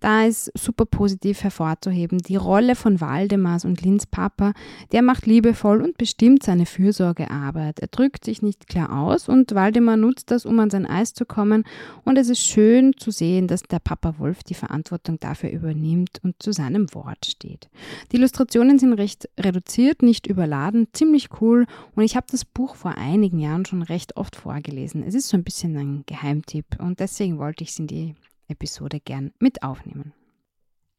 Da 0.00 0.25
ist 0.25 0.50
super 0.59 0.87
positiv 0.87 1.42
hervorzuheben, 1.42 2.19
die 2.19 2.37
Rolle 2.37 2.75
von 2.75 3.00
Waldemars 3.02 3.66
und 3.66 3.83
Lynns 3.83 4.07
Papa, 4.07 4.52
der 4.92 5.02
macht 5.02 5.26
liebevoll 5.26 5.83
und 5.83 5.99
bestimmt 5.99 6.42
seine 6.42 6.64
Fürsorgearbeit. 6.64 7.81
Er 7.81 7.88
drückt 7.88 8.25
sich 8.25 8.40
nicht 8.40 8.66
klar 8.66 8.99
aus 8.99 9.28
und 9.28 9.54
Waldemar 9.54 9.99
nutzt 9.99 10.31
das, 10.31 10.47
um 10.47 10.59
an 10.59 10.71
sein 10.71 10.87
Eis 10.87 11.12
zu 11.12 11.26
kommen. 11.26 11.64
Und 12.04 12.16
es 12.16 12.31
ist 12.31 12.40
schön 12.40 12.97
zu 12.97 13.11
sehen, 13.11 13.47
dass 13.47 13.62
der 13.62 13.78
Papa 13.78 14.19
Wolf 14.19 14.42
die 14.42 14.54
Verantwortung 14.54 15.21
dafür 15.21 15.50
übernimmt 15.50 16.21
und 16.23 16.42
zu 16.42 16.52
seinem 16.52 16.95
Wort 16.95 17.26
steht. 17.26 17.69
Die 18.11 18.16
Illustrationen 18.16 18.78
sind 18.78 18.95
recht 18.95 19.28
reduziert, 19.38 20.02
nicht 20.02 20.26
überladen, 20.26 20.88
ziemlich 20.92 21.28
cool 21.40 21.66
und 21.95 22.04
ich 22.04 22.16
habe 22.16 22.26
das 22.31 22.47
Buch 22.47 22.75
vor 22.75 22.97
einigen 22.97 23.38
Jahren 23.38 23.66
schon 23.66 23.83
recht 23.83 24.16
oft 24.16 24.35
vorgelesen. 24.35 25.02
Es 25.07 25.14
ist 25.14 25.28
so 25.28 25.37
ein 25.37 25.45
bisschen 25.45 25.76
ein 25.76 26.04
Geheimtipp 26.07 26.78
und 26.78 27.02
deswegen 27.03 27.39
wollte 27.39 27.65
ich 27.65 27.71
es 27.71 27.79
in 27.81 27.89
die 27.89 28.15
Episode 28.47 29.01
gern 29.01 29.33
mit 29.41 29.63
aufnehmen. 29.63 30.13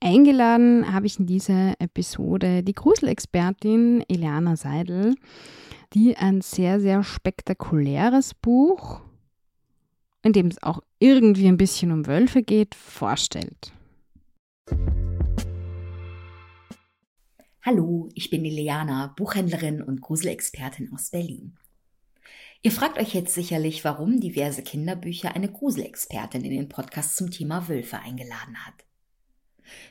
Eingeladen 0.02 0.92
habe 0.92 1.06
ich 1.06 1.18
in 1.18 1.28
dieser 1.28 1.80
Episode 1.80 2.62
die 2.62 2.74
Gruselexpertin 2.74 4.04
Eliana 4.10 4.58
Seidel, 4.58 5.16
die 5.94 6.18
ein 6.18 6.42
sehr, 6.42 6.82
sehr 6.82 7.04
spektakuläres 7.04 8.34
Buch, 8.34 9.00
in 10.24 10.34
dem 10.34 10.48
es 10.48 10.62
auch 10.62 10.82
irgendwie 11.00 11.48
ein 11.48 11.56
bisschen 11.58 11.94
um 11.94 12.06
Wölfe 12.06 12.44
geht, 12.44 12.76
vorstellt. 12.76 13.72
Hallo, 17.62 18.10
ich 18.14 18.30
bin 18.30 18.44
Eliana, 18.44 19.14
Buchhändlerin 19.16 19.82
und 19.82 20.02
Gruselexpertin 20.02 20.92
aus 20.92 21.12
Berlin. 21.12 21.54
Ihr 22.66 22.72
fragt 22.72 22.98
euch 22.98 23.14
jetzt 23.14 23.34
sicherlich, 23.34 23.84
warum 23.84 24.22
diverse 24.22 24.64
Kinderbücher 24.64 25.36
eine 25.36 25.52
Gruselexpertin 25.52 26.46
in 26.46 26.52
den 26.52 26.70
Podcast 26.70 27.18
zum 27.18 27.30
Thema 27.30 27.68
Wölfe 27.68 28.00
eingeladen 28.00 28.66
hat. 28.66 28.86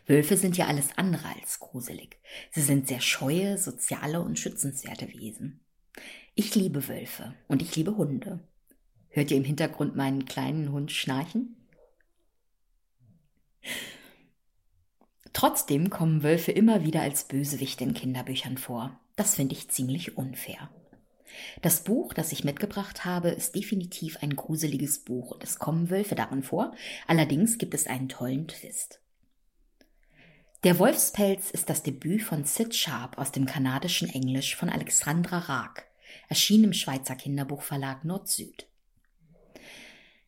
Wölfe 0.06 0.38
sind 0.38 0.56
ja 0.56 0.68
alles 0.68 0.88
andere 0.96 1.28
als 1.38 1.60
gruselig. 1.60 2.18
Sie 2.50 2.62
sind 2.62 2.88
sehr 2.88 3.02
scheue, 3.02 3.58
soziale 3.58 4.22
und 4.22 4.38
schützenswerte 4.38 5.12
Wesen. 5.12 5.60
Ich 6.34 6.54
liebe 6.54 6.88
Wölfe 6.88 7.34
und 7.46 7.60
ich 7.60 7.76
liebe 7.76 7.98
Hunde. 7.98 8.40
Hört 9.10 9.30
ihr 9.30 9.36
im 9.36 9.44
Hintergrund 9.44 9.94
meinen 9.94 10.24
kleinen 10.24 10.72
Hund 10.72 10.92
schnarchen? 10.92 11.56
Trotzdem 15.34 15.90
kommen 15.90 16.22
Wölfe 16.22 16.52
immer 16.52 16.84
wieder 16.84 17.02
als 17.02 17.24
Bösewichte 17.24 17.84
in 17.84 17.92
Kinderbüchern 17.92 18.56
vor. 18.56 18.98
Das 19.14 19.34
finde 19.34 19.54
ich 19.56 19.68
ziemlich 19.68 20.16
unfair. 20.16 20.70
Das 21.60 21.84
Buch, 21.84 22.14
das 22.14 22.32
ich 22.32 22.44
mitgebracht 22.44 23.04
habe, 23.04 23.30
ist 23.30 23.54
definitiv 23.54 24.18
ein 24.22 24.36
gruseliges 24.36 25.00
Buch 25.00 25.32
und 25.32 25.44
es 25.44 25.58
kommen 25.58 25.90
Wölfe 25.90 26.14
darin 26.14 26.42
vor, 26.42 26.74
allerdings 27.06 27.58
gibt 27.58 27.74
es 27.74 27.86
einen 27.86 28.08
tollen 28.08 28.48
Twist. 28.48 29.00
Der 30.64 30.78
Wolfspelz 30.78 31.50
ist 31.50 31.68
das 31.68 31.82
Debüt 31.82 32.22
von 32.22 32.44
Sid 32.44 32.74
Sharp 32.74 33.18
aus 33.18 33.32
dem 33.32 33.46
kanadischen 33.46 34.08
Englisch 34.08 34.54
von 34.54 34.68
Alexandra 34.68 35.38
Raag, 35.38 35.86
erschienen 36.28 36.64
im 36.64 36.72
Schweizer 36.72 37.16
Kinderbuchverlag 37.16 38.04
Nord-Süd. 38.04 38.68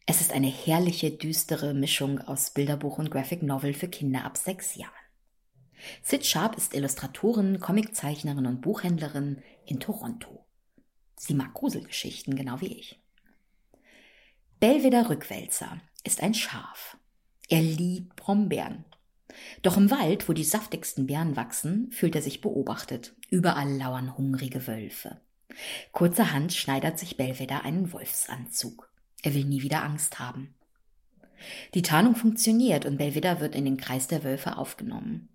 Es 0.07 0.21
ist 0.21 0.33
eine 0.33 0.49
herrliche, 0.49 1.13
düstere 1.13 1.73
Mischung 1.73 2.21
aus 2.21 2.51
Bilderbuch 2.51 2.99
und 2.99 3.11
Graphic 3.11 3.43
Novel 3.43 3.75
für 3.75 3.89
Kinder 3.89 4.25
ab 4.25 4.37
sechs 4.37 4.75
Jahren. 4.75 4.93
Sid 6.03 6.27
Sharp 6.27 6.57
ist 6.57 6.75
Illustratorin, 6.75 7.61
Comiczeichnerin 7.61 8.47
und 8.47 8.61
Buchhändlerin 8.61 9.43
in 9.67 9.81
Toronto. 9.81 10.44
Sie 11.27 11.33
mag 11.33 11.55
Gruselgeschichten, 11.55 12.37
genau 12.37 12.61
wie 12.61 12.79
ich. 12.79 13.01
Belvedere 14.61 15.09
Rückwälzer 15.09 15.81
ist 16.05 16.23
ein 16.23 16.35
Schaf. 16.35 16.99
Er 17.49 17.63
liebt 17.63 18.15
Brombeeren. 18.17 18.85
Doch 19.63 19.79
im 19.79 19.91
Wald, 19.91 20.29
wo 20.29 20.35
die 20.35 20.45
saftigsten 20.45 21.07
Beeren 21.07 21.35
wachsen, 21.35 21.91
fühlt 21.93 22.15
er 22.15 22.21
sich 22.21 22.43
beobachtet. 22.43 23.15
Überall 23.31 23.75
lauern 23.75 24.19
hungrige 24.19 24.67
Wölfe. 24.67 25.19
Kurzerhand 25.93 26.53
schneidert 26.53 26.99
sich 26.99 27.17
Belvedere 27.17 27.63
einen 27.63 27.91
Wolfsanzug. 27.93 28.91
Er 29.23 29.33
will 29.33 29.47
nie 29.47 29.63
wieder 29.63 29.83
Angst 29.83 30.19
haben. 30.19 30.55
Die 31.73 31.83
Tarnung 31.83 32.17
funktioniert 32.17 32.85
und 32.85 32.99
Belvedere 32.99 33.41
wird 33.41 33.55
in 33.55 33.65
den 33.65 33.79
Kreis 33.79 34.09
der 34.09 34.25
Wölfe 34.25 34.59
aufgenommen. 34.59 35.31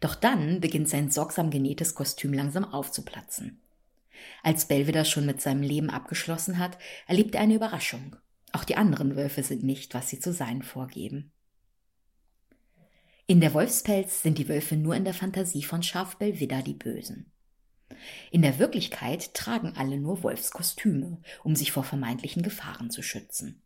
Doch 0.00 0.14
dann 0.14 0.60
beginnt 0.60 0.88
sein 0.88 1.10
sorgsam 1.10 1.50
genähtes 1.50 1.94
Kostüm 1.94 2.32
langsam 2.32 2.64
aufzuplatzen. 2.64 3.60
Als 4.42 4.66
Belvedere 4.66 5.04
schon 5.04 5.26
mit 5.26 5.40
seinem 5.40 5.62
Leben 5.62 5.90
abgeschlossen 5.90 6.58
hat, 6.58 6.78
erlebt 7.06 7.34
er 7.34 7.42
eine 7.42 7.54
Überraschung. 7.54 8.16
Auch 8.52 8.64
die 8.64 8.76
anderen 8.76 9.16
Wölfe 9.16 9.42
sind 9.42 9.62
nicht, 9.62 9.94
was 9.94 10.08
sie 10.08 10.20
zu 10.20 10.32
sein 10.32 10.62
vorgeben. 10.62 11.32
In 13.26 13.40
der 13.40 13.54
Wolfspelz 13.54 14.22
sind 14.22 14.38
die 14.38 14.48
Wölfe 14.48 14.76
nur 14.76 14.94
in 14.94 15.04
der 15.04 15.14
Fantasie 15.14 15.62
von 15.62 15.82
Schaf 15.82 16.16
Belvedere 16.16 16.62
die 16.62 16.74
Bösen. 16.74 17.32
In 18.30 18.42
der 18.42 18.58
Wirklichkeit 18.58 19.32
tragen 19.34 19.74
alle 19.76 19.98
nur 19.98 20.22
Wolfskostüme, 20.22 21.20
um 21.44 21.54
sich 21.54 21.72
vor 21.72 21.84
vermeintlichen 21.84 22.42
Gefahren 22.42 22.90
zu 22.90 23.02
schützen. 23.02 23.62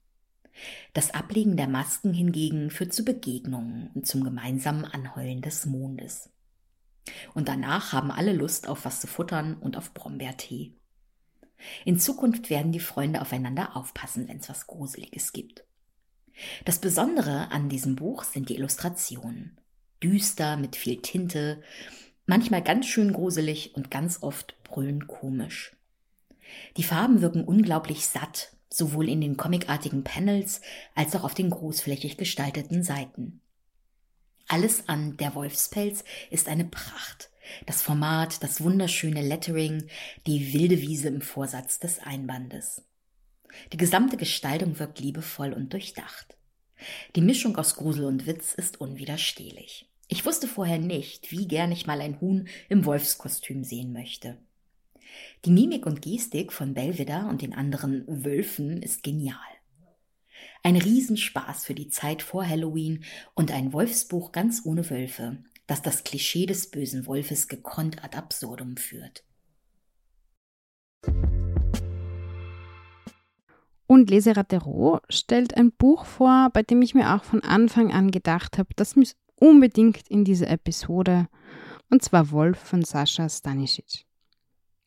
Das 0.92 1.12
Ablegen 1.12 1.56
der 1.56 1.68
Masken 1.68 2.12
hingegen 2.12 2.70
führt 2.70 2.92
zu 2.92 3.04
Begegnungen 3.04 3.90
und 3.94 4.06
zum 4.06 4.24
gemeinsamen 4.24 4.84
Anheulen 4.84 5.42
des 5.42 5.66
Mondes. 5.66 6.30
Und 7.34 7.48
danach 7.48 7.92
haben 7.92 8.10
alle 8.10 8.32
Lust 8.32 8.68
auf 8.68 8.84
was 8.84 9.00
zu 9.00 9.06
futtern 9.06 9.54
und 9.54 9.76
auf 9.76 9.94
Brombeertee. 9.94 10.72
In 11.84 11.98
Zukunft 11.98 12.50
werden 12.50 12.72
die 12.72 12.80
Freunde 12.80 13.20
aufeinander 13.20 13.76
aufpassen, 13.76 14.28
wenn 14.28 14.38
es 14.38 14.48
was 14.48 14.66
Gruseliges 14.66 15.32
gibt. 15.32 15.64
Das 16.64 16.78
Besondere 16.78 17.50
an 17.50 17.68
diesem 17.68 17.96
Buch 17.96 18.24
sind 18.24 18.48
die 18.48 18.56
Illustrationen. 18.56 19.58
Düster, 20.02 20.56
mit 20.56 20.76
viel 20.76 21.00
Tinte, 21.00 21.62
manchmal 22.26 22.62
ganz 22.62 22.86
schön 22.86 23.12
gruselig 23.12 23.74
und 23.74 23.90
ganz 23.90 24.22
oft 24.22 24.62
brüllend 24.62 25.06
komisch. 25.06 25.74
Die 26.76 26.82
Farben 26.82 27.22
wirken 27.22 27.44
unglaublich 27.44 28.06
satt, 28.06 28.52
sowohl 28.68 29.08
in 29.08 29.20
den 29.20 29.36
comicartigen 29.36 30.04
Panels 30.04 30.60
als 30.94 31.14
auch 31.16 31.24
auf 31.24 31.34
den 31.34 31.50
großflächig 31.50 32.18
gestalteten 32.18 32.82
Seiten. 32.82 33.40
Alles 34.48 34.88
an 34.88 35.16
Der 35.16 35.34
Wolfspelz 35.34 36.04
ist 36.30 36.48
eine 36.48 36.64
Pracht. 36.64 37.30
Das 37.66 37.82
Format, 37.82 38.42
das 38.42 38.60
wunderschöne 38.60 39.22
Lettering, 39.22 39.88
die 40.26 40.52
wilde 40.52 40.80
Wiese 40.80 41.08
im 41.08 41.20
Vorsatz 41.20 41.80
des 41.80 41.98
Einbandes. 42.00 42.82
Die 43.72 43.76
gesamte 43.76 44.16
Gestaltung 44.16 44.78
wirkt 44.78 45.00
liebevoll 45.00 45.52
und 45.52 45.72
durchdacht. 45.72 46.36
Die 47.16 47.22
Mischung 47.22 47.56
aus 47.56 47.74
Grusel 47.74 48.04
und 48.04 48.26
Witz 48.26 48.54
ist 48.54 48.80
unwiderstehlich. 48.80 49.88
Ich 50.08 50.24
wusste 50.24 50.46
vorher 50.46 50.78
nicht, 50.78 51.32
wie 51.32 51.48
gern 51.48 51.72
ich 51.72 51.86
mal 51.86 52.00
ein 52.00 52.20
Huhn 52.20 52.46
im 52.68 52.84
Wolfskostüm 52.84 53.64
sehen 53.64 53.92
möchte. 53.92 54.36
Die 55.44 55.50
Mimik 55.50 55.86
und 55.86 56.02
Gestik 56.02 56.52
von 56.52 56.74
Belvedere 56.74 57.26
und 57.26 57.42
den 57.42 57.54
anderen 57.54 58.04
Wölfen 58.24 58.82
ist 58.82 59.02
genial. 59.02 59.38
Ein 60.62 60.76
Riesenspaß 60.76 61.64
für 61.64 61.74
die 61.74 61.88
Zeit 61.88 62.22
vor 62.22 62.46
Halloween 62.46 63.04
und 63.34 63.50
ein 63.50 63.72
Wolfsbuch 63.72 64.32
ganz 64.32 64.62
ohne 64.64 64.88
Wölfe. 64.90 65.38
das 65.66 65.82
das 65.82 66.04
Klischee 66.04 66.46
des 66.46 66.70
bösen 66.70 67.06
Wolfes 67.06 67.48
gekonnt 67.48 68.04
ad 68.04 68.16
absurdum 68.16 68.76
führt. 68.76 69.24
Und 73.88 74.10
Leserateau 74.10 75.00
stellt 75.08 75.56
ein 75.56 75.72
Buch 75.72 76.06
vor, 76.06 76.50
bei 76.52 76.62
dem 76.62 76.82
ich 76.82 76.94
mir 76.94 77.14
auch 77.14 77.24
von 77.24 77.42
Anfang 77.42 77.92
an 77.92 78.10
gedacht 78.10 78.58
habe, 78.58 78.70
das 78.74 78.96
muss 78.96 79.16
unbedingt 79.36 80.08
in 80.08 80.24
diese 80.24 80.46
Episode, 80.46 81.28
und 81.90 82.02
zwar 82.02 82.30
Wolf 82.32 82.58
von 82.58 82.82
Sascha 82.82 83.28
Stanisic. 83.28 84.04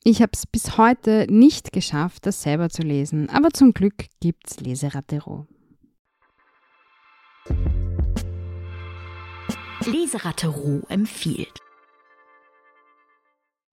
Ich 0.05 0.21
habe 0.21 0.31
es 0.33 0.47
bis 0.47 0.77
heute 0.77 1.27
nicht 1.29 1.73
geschafft, 1.73 2.25
das 2.25 2.41
selber 2.41 2.69
zu 2.69 2.83
lesen, 2.83 3.29
aber 3.29 3.49
zum 3.51 3.73
Glück 3.73 4.05
gibt's 4.21 4.61
Leserateau. 4.61 5.45
Leserateau 9.85 10.83
empfiehlt. 10.87 11.59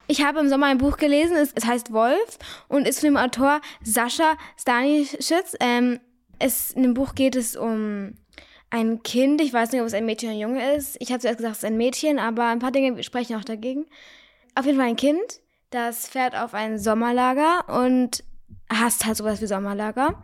Ich 0.08 0.24
habe 0.24 0.40
im 0.40 0.48
Sommer 0.48 0.66
ein 0.66 0.78
Buch 0.78 0.96
gelesen, 0.96 1.36
es, 1.36 1.64
heißt 1.64 1.92
Wolf 1.92 2.38
und 2.66 2.88
ist 2.88 3.00
von 3.00 3.10
dem 3.10 3.16
Autor 3.16 3.60
Sascha 3.84 4.36
Stanisic. 4.58 5.44
Ähm, 5.60 6.00
es, 6.40 6.72
in 6.72 6.82
dem 6.82 6.94
Buch 6.94 7.14
geht 7.14 7.36
es 7.36 7.54
um 7.54 8.14
ein 8.70 9.02
Kind, 9.04 9.40
ich 9.40 9.52
weiß 9.52 9.70
nicht, 9.70 9.80
ob 9.80 9.86
es 9.86 9.94
ein 9.94 10.06
Mädchen 10.06 10.30
oder 10.30 10.36
ein 10.36 10.40
Junge 10.40 10.74
ist. 10.74 10.96
Ich 11.00 11.10
habe 11.10 11.20
zuerst 11.20 11.38
gesagt, 11.38 11.52
es 11.52 11.58
ist 11.58 11.64
ein 11.64 11.76
Mädchen, 11.76 12.18
aber 12.18 12.46
ein 12.46 12.58
paar 12.58 12.72
Dinge 12.72 13.00
sprechen 13.04 13.36
auch 13.36 13.44
dagegen. 13.44 13.86
Auf 14.56 14.66
jeden 14.66 14.78
Fall 14.78 14.88
ein 14.88 14.96
Kind, 14.96 15.40
das 15.70 16.08
fährt 16.08 16.36
auf 16.36 16.54
ein 16.54 16.78
Sommerlager 16.78 17.68
und 17.68 18.24
hasst 18.72 19.04
halt 19.04 19.16
sowas 19.16 19.40
wie 19.40 19.46
Sommerlager. 19.46 20.22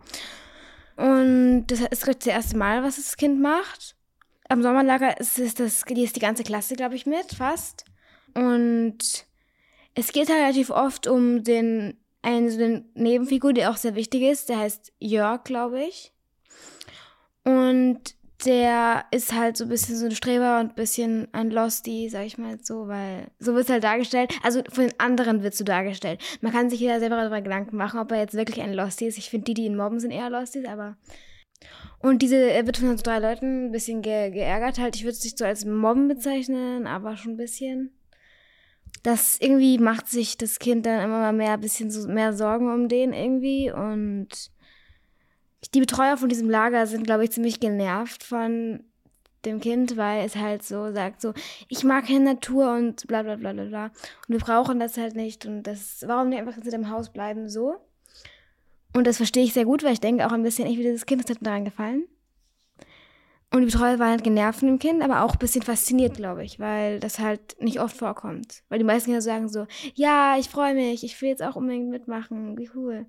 Und 0.95 1.67
das 1.67 1.79
ist 1.81 2.07
das 2.07 2.27
erste 2.27 2.57
Mal, 2.57 2.83
was 2.83 2.97
das 2.97 3.17
Kind 3.17 3.41
macht. 3.41 3.95
Am 4.49 4.61
Sommerlager 4.61 5.19
ist, 5.19 5.39
es 5.39 5.55
das, 5.55 5.83
die 5.83 6.03
ist 6.03 6.15
die 6.15 6.19
ganze 6.21 6.43
Klasse, 6.43 6.75
glaube 6.75 6.95
ich, 6.95 7.05
mit, 7.05 7.33
fast. 7.33 7.85
Und 8.33 8.97
es 9.95 10.11
geht 10.11 10.29
halt 10.29 10.41
relativ 10.41 10.69
oft 10.69 11.07
um 11.07 11.43
den, 11.43 11.97
einen 12.21 12.49
so 12.49 12.63
eine 12.63 12.85
Nebenfigur, 12.93 13.53
die 13.53 13.65
auch 13.65 13.77
sehr 13.77 13.95
wichtig 13.95 14.23
ist. 14.23 14.49
Der 14.49 14.59
heißt 14.59 14.93
Jörg, 14.99 15.43
glaube 15.43 15.83
ich. 15.83 16.11
Und 17.43 18.15
der 18.45 19.05
ist 19.11 19.33
halt 19.33 19.57
so 19.57 19.65
ein 19.65 19.69
bisschen 19.69 19.95
so 19.95 20.05
ein 20.05 20.11
Streber 20.11 20.59
und 20.59 20.69
ein 20.69 20.75
bisschen 20.75 21.27
ein 21.31 21.49
Losty, 21.49 22.09
sag 22.09 22.25
ich 22.25 22.37
mal 22.37 22.57
so, 22.61 22.87
weil 22.87 23.27
so 23.39 23.55
wird 23.55 23.69
halt 23.69 23.83
dargestellt. 23.83 24.33
Also 24.43 24.61
von 24.71 24.87
den 24.87 24.99
anderen 24.99 25.43
wird 25.43 25.55
so 25.55 25.63
dargestellt. 25.63 26.21
Man 26.41 26.51
kann 26.51 26.69
sich 26.69 26.79
jeder 26.79 26.99
selber 26.99 27.17
darüber 27.17 27.41
Gedanken 27.41 27.77
machen, 27.77 27.99
ob 27.99 28.11
er 28.11 28.19
jetzt 28.19 28.33
wirklich 28.35 28.61
ein 28.61 28.73
Losty 28.73 29.07
ist. 29.07 29.17
Ich 29.17 29.29
finde, 29.29 29.45
die, 29.45 29.53
die 29.53 29.65
ihn 29.65 29.77
mobben, 29.77 29.99
sind 29.99 30.11
eher 30.11 30.29
Losties, 30.29 30.65
aber. 30.65 30.97
Und 31.99 32.21
diese, 32.21 32.35
er 32.35 32.65
wird 32.65 32.77
von 32.77 32.97
so 32.97 33.03
drei 33.03 33.19
Leuten 33.19 33.67
ein 33.67 33.71
bisschen 33.71 34.01
ge 34.01 34.31
geärgert 34.31 34.79
halt. 34.79 34.95
Ich 34.95 35.03
würde 35.03 35.13
es 35.13 35.23
nicht 35.23 35.37
so 35.37 35.45
als 35.45 35.65
Mobben 35.65 36.07
bezeichnen, 36.07 36.87
aber 36.87 37.15
schon 37.15 37.33
ein 37.33 37.37
bisschen 37.37 37.91
das 39.03 39.37
irgendwie 39.39 39.77
macht 39.79 40.07
sich 40.07 40.37
das 40.37 40.59
Kind 40.59 40.85
dann 40.85 41.03
immer 41.03 41.19
mal 41.19 41.33
mehr, 41.33 41.53
ein 41.53 41.61
bisschen 41.61 41.91
so 41.91 42.07
mehr 42.07 42.33
Sorgen 42.33 42.73
um 42.73 42.87
den 42.87 43.11
irgendwie 43.11 43.69
und 43.69 44.29
die 45.71 45.79
Betreuer 45.79 46.17
von 46.17 46.29
diesem 46.29 46.49
Lager 46.49 46.87
sind, 46.87 47.05
glaube 47.05 47.23
ich, 47.23 47.31
ziemlich 47.31 47.59
genervt 47.59 48.23
von 48.23 48.83
dem 49.45 49.59
Kind, 49.59 49.97
weil 49.97 50.25
es 50.25 50.35
halt 50.35 50.63
so 50.63 50.91
sagt, 50.93 51.21
so, 51.21 51.33
ich 51.67 51.83
mag 51.83 52.07
keine 52.07 52.33
Natur 52.33 52.73
und 52.73 53.07
bla 53.07 53.23
bla 53.23 53.35
bla 53.35 53.53
bla 53.53 53.65
bla. 53.65 53.85
Und 53.85 54.29
wir 54.29 54.39
brauchen 54.39 54.79
das 54.79 54.97
halt 54.97 55.15
nicht 55.15 55.45
und 55.45 55.63
das, 55.63 56.03
warum 56.07 56.29
nicht 56.29 56.39
einfach 56.39 56.57
in 56.57 56.69
dem 56.69 56.89
Haus 56.89 57.11
bleiben, 57.11 57.49
so. 57.49 57.75
Und 58.95 59.07
das 59.07 59.17
verstehe 59.17 59.43
ich 59.43 59.53
sehr 59.53 59.65
gut, 59.65 59.83
weil 59.83 59.93
ich 59.93 59.99
denke 59.99 60.25
auch 60.25 60.31
ein 60.31 60.43
bisschen, 60.43 60.67
ich 60.67 60.77
wie 60.77 60.83
dieses 60.83 61.05
Kind, 61.05 61.23
das 61.23 61.35
hat 61.35 61.45
daran 61.45 61.65
gefallen. 61.65 62.05
Und 63.51 63.61
die 63.61 63.65
Betreuer 63.67 63.99
waren 63.99 64.09
halt 64.09 64.23
genervt 64.23 64.59
von 64.59 64.67
dem 64.67 64.79
Kind, 64.79 65.03
aber 65.03 65.23
auch 65.23 65.33
ein 65.33 65.39
bisschen 65.39 65.61
fasziniert, 65.61 66.15
glaube 66.15 66.43
ich, 66.43 66.59
weil 66.59 66.99
das 66.99 67.19
halt 67.19 67.61
nicht 67.61 67.79
oft 67.79 67.95
vorkommt. 67.95 68.63
Weil 68.69 68.79
die 68.79 68.83
meisten 68.83 69.07
Kinder 69.07 69.21
sagen 69.21 69.47
so, 69.47 69.67
ja, 69.93 70.37
ich 70.39 70.49
freue 70.49 70.73
mich, 70.73 71.03
ich 71.03 71.21
will 71.21 71.29
jetzt 71.29 71.43
auch 71.43 71.55
unbedingt 71.55 71.89
mitmachen, 71.89 72.57
wie 72.57 72.69
cool. 72.73 73.05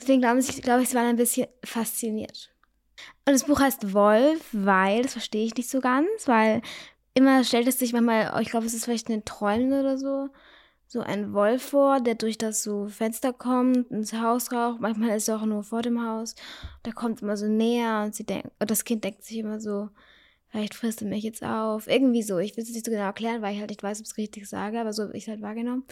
Deswegen 0.00 0.20
glaube 0.20 0.40
ich, 0.40 0.62
glaube 0.62 0.82
ich, 0.82 0.88
sie 0.88 0.96
waren 0.96 1.06
ein 1.06 1.16
bisschen 1.16 1.46
fasziniert. 1.64 2.50
Und 3.26 3.32
das 3.32 3.44
Buch 3.44 3.60
heißt 3.60 3.92
Wolf, 3.92 4.48
weil, 4.52 5.02
das 5.02 5.12
verstehe 5.12 5.46
ich 5.46 5.54
nicht 5.56 5.70
so 5.70 5.80
ganz, 5.80 6.26
weil 6.26 6.62
immer 7.14 7.44
stellt 7.44 7.68
es 7.68 7.78
sich 7.78 7.92
manchmal, 7.92 8.32
oh, 8.36 8.40
ich 8.40 8.50
glaube, 8.50 8.66
es 8.66 8.74
ist 8.74 8.84
vielleicht 8.84 9.08
eine 9.08 9.24
Träumen 9.24 9.72
oder 9.72 9.96
so, 9.96 10.28
so 10.86 11.00
ein 11.00 11.32
Wolf 11.32 11.62
vor, 11.62 12.00
der 12.00 12.14
durch 12.14 12.38
das 12.38 12.62
so 12.62 12.86
Fenster 12.88 13.32
kommt, 13.32 13.90
ins 13.90 14.12
Haus 14.12 14.52
raucht. 14.52 14.80
Manchmal 14.80 15.16
ist 15.16 15.28
er 15.28 15.36
auch 15.36 15.46
nur 15.46 15.62
vor 15.62 15.82
dem 15.82 16.04
Haus. 16.04 16.34
Der 16.84 16.92
kommt 16.92 17.22
immer 17.22 17.36
so 17.36 17.46
näher 17.46 18.02
und 18.04 18.14
sie 18.14 18.24
denkt, 18.24 18.50
und 18.58 18.70
das 18.70 18.84
Kind 18.84 19.04
denkt 19.04 19.24
sich 19.24 19.38
immer 19.38 19.60
so, 19.60 19.88
vielleicht 20.48 20.74
frisst 20.74 21.02
er 21.02 21.08
mich 21.08 21.24
jetzt 21.24 21.42
auf. 21.42 21.88
Irgendwie 21.88 22.22
so. 22.22 22.38
Ich 22.38 22.56
will 22.56 22.62
es 22.62 22.70
nicht 22.70 22.84
so 22.84 22.92
genau 22.92 23.04
erklären, 23.04 23.42
weil 23.42 23.54
ich 23.54 23.60
halt 23.60 23.70
nicht 23.70 23.82
weiß, 23.82 23.98
ob 24.00 24.06
ich 24.06 24.12
es 24.12 24.18
richtig 24.18 24.48
sage, 24.48 24.80
aber 24.80 24.92
so 24.92 25.04
habe 25.04 25.16
ich 25.16 25.24
es 25.24 25.28
halt 25.28 25.42
wahrgenommen. 25.42 25.84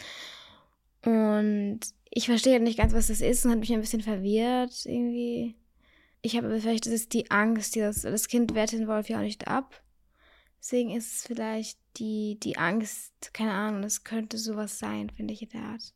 Und 1.04 1.80
ich 2.10 2.26
verstehe 2.26 2.54
halt 2.54 2.62
nicht 2.62 2.78
ganz, 2.78 2.92
was 2.92 3.08
das 3.08 3.20
ist 3.20 3.44
und 3.44 3.52
hat 3.52 3.58
mich 3.58 3.72
ein 3.72 3.80
bisschen 3.80 4.02
verwirrt 4.02 4.84
irgendwie. 4.84 5.56
Ich 6.20 6.36
habe 6.36 6.60
vielleicht, 6.60 6.86
das 6.86 6.92
ist 6.92 7.12
die 7.12 7.30
Angst, 7.30 7.74
die 7.74 7.80
das, 7.80 8.02
das 8.02 8.28
Kind 8.28 8.54
wehrt 8.54 8.72
den 8.72 8.86
Wolf 8.86 9.08
ja 9.08 9.18
auch 9.18 9.22
nicht 9.22 9.48
ab. 9.48 9.82
Deswegen 10.60 10.90
ist 10.90 11.12
es 11.12 11.26
vielleicht 11.26 11.78
die, 11.96 12.38
die 12.40 12.56
Angst, 12.56 13.12
keine 13.32 13.52
Ahnung, 13.52 13.82
das 13.82 14.04
könnte 14.04 14.38
sowas 14.38 14.78
sein, 14.78 15.10
finde 15.10 15.34
ich 15.34 15.42
in 15.42 15.48
der 15.48 15.62
Art. 15.62 15.94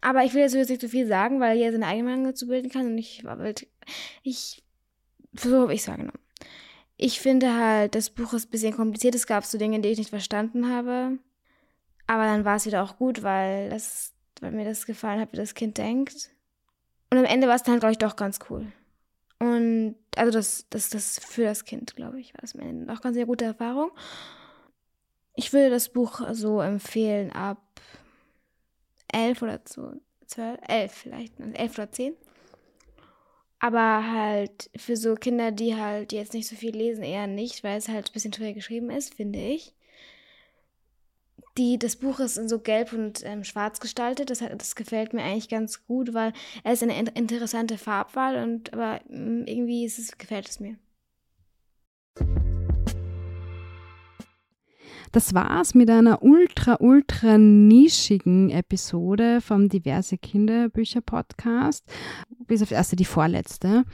Aber 0.00 0.22
ich 0.24 0.34
will 0.34 0.42
jetzt 0.42 0.54
nicht 0.54 0.80
so 0.80 0.88
viel 0.88 1.08
sagen, 1.08 1.40
weil 1.40 1.56
jeder 1.56 1.72
seine 1.72 1.86
eigene 1.86 2.10
Meinung 2.10 2.24
dazu 2.26 2.46
bilden 2.46 2.70
kann 2.70 2.86
und 2.86 2.98
ich, 2.98 3.24
ich, 4.22 4.62
so 5.32 5.62
habe 5.62 5.74
ich 5.74 5.80
es 5.80 5.88
wahrgenommen. 5.88 6.20
Ich 6.96 7.20
finde 7.20 7.54
halt, 7.54 7.94
das 7.94 8.10
Buch 8.10 8.32
ist 8.32 8.46
ein 8.46 8.50
bisschen 8.50 8.74
kompliziert. 8.74 9.14
Es 9.14 9.26
gab 9.26 9.44
so 9.44 9.58
Dinge, 9.58 9.80
die 9.80 9.88
ich 9.88 9.98
nicht 9.98 10.10
verstanden 10.10 10.70
habe. 10.70 11.18
Aber 12.06 12.24
dann 12.24 12.44
war 12.44 12.56
es 12.56 12.66
wieder 12.66 12.82
auch 12.82 12.96
gut, 12.96 13.22
weil, 13.22 13.68
das, 13.68 14.14
weil 14.42 14.52
mir 14.52 14.64
das 14.64 14.86
gefallen 14.86 15.20
hat, 15.20 15.32
wie 15.32 15.36
das 15.36 15.54
Kind 15.54 15.78
denkt. 15.78 16.30
Und 17.10 17.18
am 17.18 17.24
Ende 17.24 17.48
war 17.48 17.56
es 17.56 17.62
dann, 17.62 17.78
glaube 17.78 17.92
ich, 17.92 17.98
doch 17.98 18.16
ganz 18.16 18.38
cool. 18.50 18.66
Und 19.38 19.96
also 20.16 20.32
das, 20.32 20.66
das, 20.70 20.90
das 20.90 21.18
für 21.18 21.44
das 21.44 21.64
Kind, 21.64 21.94
glaube 21.94 22.20
ich, 22.20 22.32
war 22.34 22.42
am 22.54 22.68
Ende 22.68 22.92
auch 22.92 23.00
ganz 23.00 23.16
sehr 23.16 23.26
gute 23.26 23.44
Erfahrung. 23.44 23.90
Ich 25.34 25.52
würde 25.52 25.70
das 25.70 25.90
Buch 25.90 26.22
so 26.32 26.60
empfehlen 26.60 27.30
ab 27.32 27.62
elf 29.12 29.42
oder 29.42 29.60
so, 29.64 29.92
zwölf, 30.26 30.58
elf 30.66 30.92
vielleicht, 30.92 31.38
also 31.40 31.52
elf 31.52 31.78
oder 31.78 31.92
zehn. 31.92 32.14
Aber 33.58 34.10
halt 34.10 34.70
für 34.76 34.96
so 34.96 35.14
Kinder, 35.14 35.50
die 35.50 35.76
halt 35.76 36.12
jetzt 36.12 36.34
nicht 36.34 36.48
so 36.48 36.56
viel 36.56 36.76
lesen, 36.76 37.02
eher 37.02 37.26
nicht, 37.26 37.64
weil 37.64 37.78
es 37.78 37.88
halt 37.88 38.10
ein 38.10 38.12
bisschen 38.12 38.32
schwer 38.32 38.52
geschrieben 38.52 38.90
ist, 38.90 39.14
finde 39.14 39.38
ich. 39.38 39.74
Die, 41.58 41.78
das 41.78 41.96
Buch 41.96 42.20
ist 42.20 42.36
in 42.36 42.48
so 42.48 42.58
gelb 42.58 42.92
und 42.92 43.24
ähm, 43.24 43.42
schwarz 43.42 43.80
gestaltet. 43.80 44.30
Das, 44.30 44.40
das 44.40 44.76
gefällt 44.76 45.14
mir 45.14 45.22
eigentlich 45.22 45.48
ganz 45.48 45.86
gut, 45.86 46.12
weil 46.12 46.32
es 46.64 46.82
eine 46.82 46.98
interessante 47.14 47.78
Farbwahl 47.78 48.42
und 48.42 48.72
aber 48.74 49.00
mm, 49.08 49.44
irgendwie 49.46 49.84
ist 49.84 49.98
es, 49.98 50.18
gefällt 50.18 50.48
es 50.48 50.60
mir. 50.60 50.76
Das 55.12 55.32
war's 55.32 55.74
mit 55.74 55.88
einer 55.88 56.22
ultra, 56.22 56.76
ultra 56.80 57.38
nischigen 57.38 58.50
Episode 58.50 59.40
vom 59.40 59.70
Diverse 59.70 60.18
Kinderbücher 60.18 61.00
Podcast. 61.00 61.86
Bis 62.46 62.60
auf 62.60 62.68
die 62.68 62.74
erste, 62.74 62.96
die 62.96 63.06
vorletzte. 63.06 63.84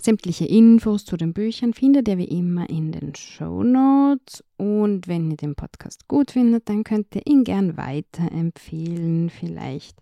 Sämtliche 0.00 0.46
Infos 0.46 1.04
zu 1.04 1.16
den 1.16 1.32
Büchern 1.32 1.74
findet 1.74 2.08
ihr 2.08 2.18
wie 2.18 2.24
immer 2.24 2.68
in 2.68 2.92
den 2.92 3.14
Show 3.14 3.62
Notes. 3.62 4.42
Und 4.56 5.06
wenn 5.06 5.30
ihr 5.30 5.36
den 5.36 5.54
Podcast 5.54 6.08
gut 6.08 6.32
findet, 6.32 6.68
dann 6.68 6.84
könnt 6.84 7.14
ihr 7.14 7.26
ihn 7.26 7.44
gern 7.44 7.76
weiterempfehlen. 7.76 9.30
Vielleicht 9.30 9.98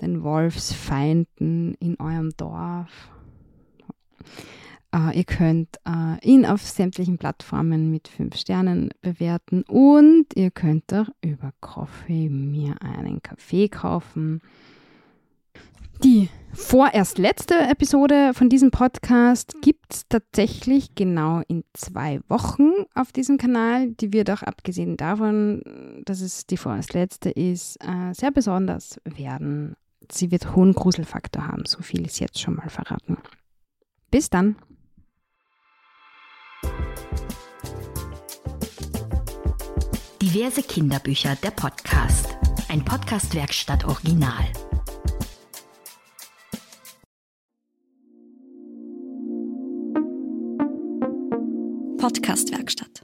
den 0.00 0.22
Wolfsfeinden 0.22 1.74
in 1.80 1.98
eurem 2.00 2.30
Dorf. 2.36 3.10
Äh, 4.92 5.18
ihr 5.18 5.24
könnt 5.24 5.76
äh, 5.86 6.24
ihn 6.26 6.46
auf 6.46 6.62
sämtlichen 6.62 7.18
Plattformen 7.18 7.90
mit 7.90 8.08
fünf 8.08 8.36
Sternen 8.36 8.90
bewerten 9.02 9.62
und 9.64 10.26
ihr 10.34 10.50
könnt 10.50 10.92
auch 10.94 11.08
über 11.22 11.52
Coffee 11.60 12.28
mir 12.28 12.76
einen 12.80 13.22
Kaffee 13.22 13.68
kaufen. 13.68 14.40
Die 16.02 16.28
vorerst 16.52 17.18
letzte 17.18 17.54
Episode 17.54 18.32
von 18.34 18.48
diesem 18.48 18.70
Podcast 18.70 19.54
gibt 19.62 19.94
es 19.94 20.08
tatsächlich 20.08 20.94
genau 20.94 21.42
in 21.48 21.64
zwei 21.74 22.20
Wochen 22.28 22.70
auf 22.94 23.12
diesem 23.12 23.38
Kanal. 23.38 23.90
Die 23.92 24.12
wird 24.12 24.30
auch 24.30 24.42
abgesehen 24.42 24.96
davon, 24.96 25.62
dass 26.04 26.20
es 26.20 26.46
die 26.46 26.56
vorerst 26.56 26.94
letzte 26.94 27.30
ist, 27.30 27.76
äh, 27.82 28.12
sehr 28.12 28.30
besonders 28.30 29.00
werden. 29.04 29.76
Sie 30.10 30.30
wird 30.30 30.54
hohen 30.54 30.74
Gruselfaktor 30.74 31.46
haben, 31.46 31.64
so 31.66 31.82
viel 31.82 32.06
ist 32.06 32.20
jetzt 32.20 32.40
schon 32.40 32.56
mal 32.56 32.68
verraten. 32.68 33.18
Bis 34.10 34.30
dann! 34.30 34.56
Diverse 40.20 40.62
Kinderbücher, 40.62 41.36
der 41.36 41.50
Podcast. 41.50 42.36
Ein 42.68 42.84
Podcast-Werkstatt 42.84 43.84
Original. 43.84 44.44
Podcastwerkstatt. 52.06 52.95